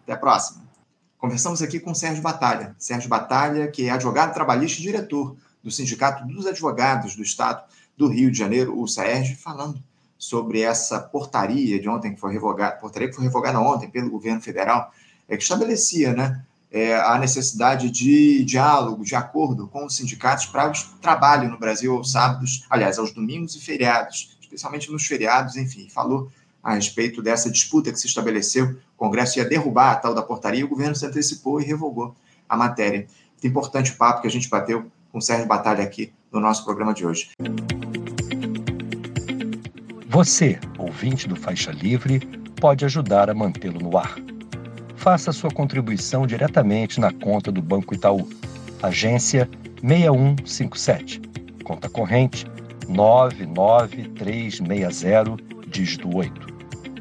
Até 0.04 0.14
a 0.14 0.18
próxima. 0.18 0.65
Conversamos 1.18 1.62
aqui 1.62 1.80
com 1.80 1.94
Sérgio 1.94 2.22
Batalha. 2.22 2.76
Sérgio 2.78 3.10
Batalha, 3.10 3.68
que 3.68 3.88
é 3.88 3.90
advogado 3.90 4.34
trabalhista 4.34 4.80
e 4.80 4.84
diretor 4.84 5.36
do 5.64 5.72
Sindicato 5.72 6.26
dos 6.28 6.46
Advogados 6.46 7.16
do 7.16 7.24
Estado 7.24 7.64
do 7.98 8.08
Rio 8.08 8.30
de 8.30 8.38
Janeiro, 8.38 8.80
o 8.80 8.88
SAERJ, 8.88 9.36
falando 9.36 9.82
sobre 10.18 10.62
essa 10.62 11.00
portaria 11.00 11.80
de 11.80 11.90
ontem 11.90 12.14
que 12.14 12.20
foi 12.20 12.34
revogada, 12.34 12.76
portaria 12.78 13.08
que 13.08 13.16
foi 13.16 13.24
revogada 13.24 13.60
ontem 13.60 13.90
pelo 13.90 14.10
governo 14.10 14.42
federal, 14.42 14.92
é, 15.28 15.36
que 15.36 15.44
estabelecia 15.44 16.14
né, 16.14 16.44
é, 16.72 16.96
a 16.96 17.18
necessidade 17.18 17.90
de 17.90 18.44
diálogo, 18.44 19.04
de 19.04 19.16
acordo 19.16 19.68
com 19.68 19.86
os 19.86 19.96
sindicatos 19.96 20.46
para 20.46 20.70
o 20.70 20.74
trabalho 21.02 21.50
no 21.50 21.58
Brasil 21.58 21.96
aos 21.96 22.12
sábados, 22.12 22.66
aliás, 22.70 23.00
aos 23.00 23.12
domingos 23.12 23.56
e 23.56 23.60
feriados, 23.62 24.38
especialmente 24.42 24.92
nos 24.92 25.06
feriados, 25.06 25.56
enfim, 25.56 25.90
falou 25.90 26.32
a 26.66 26.74
respeito 26.74 27.22
dessa 27.22 27.50
disputa 27.52 27.92
que 27.92 28.00
se 28.00 28.08
estabeleceu. 28.08 28.76
O 28.98 28.98
Congresso 28.98 29.38
ia 29.38 29.46
derrubar 29.46 29.92
a 29.92 29.96
tal 29.98 30.16
da 30.16 30.24
portaria, 30.24 30.66
o 30.66 30.68
governo 30.68 30.96
se 30.96 31.06
antecipou 31.06 31.62
e 31.62 31.64
revogou 31.64 32.16
a 32.50 32.58
matéria. 32.58 33.06
É 33.44 33.48
importante 33.48 33.94
papo 33.94 34.22
que 34.22 34.28
a 34.28 34.32
gente 34.32 34.50
bateu 34.50 34.88
com 35.12 35.20
o 35.20 35.22
Sérgio 35.22 35.46
Batalha 35.46 35.84
aqui 35.84 36.12
no 36.32 36.40
nosso 36.40 36.66
programa 36.66 36.92
de 36.92 37.06
hoje. 37.06 37.30
Você, 40.08 40.60
ouvinte 40.80 41.28
do 41.28 41.36
Faixa 41.36 41.72
Livre, 41.72 42.20
pode 42.60 42.84
ajudar 42.84 43.30
a 43.30 43.36
mantê-lo 43.36 43.80
no 43.80 43.96
ar. 43.96 44.16
Faça 44.96 45.32
sua 45.32 45.52
contribuição 45.52 46.26
diretamente 46.26 47.00
na 47.00 47.14
conta 47.14 47.52
do 47.52 47.62
Banco 47.62 47.94
Itaú, 47.94 48.28
agência 48.82 49.48
6157, 49.82 51.22
conta 51.64 51.88
corrente 51.88 52.48
99360, 52.88 55.38
dígito 55.68 56.16
8. 56.16 56.55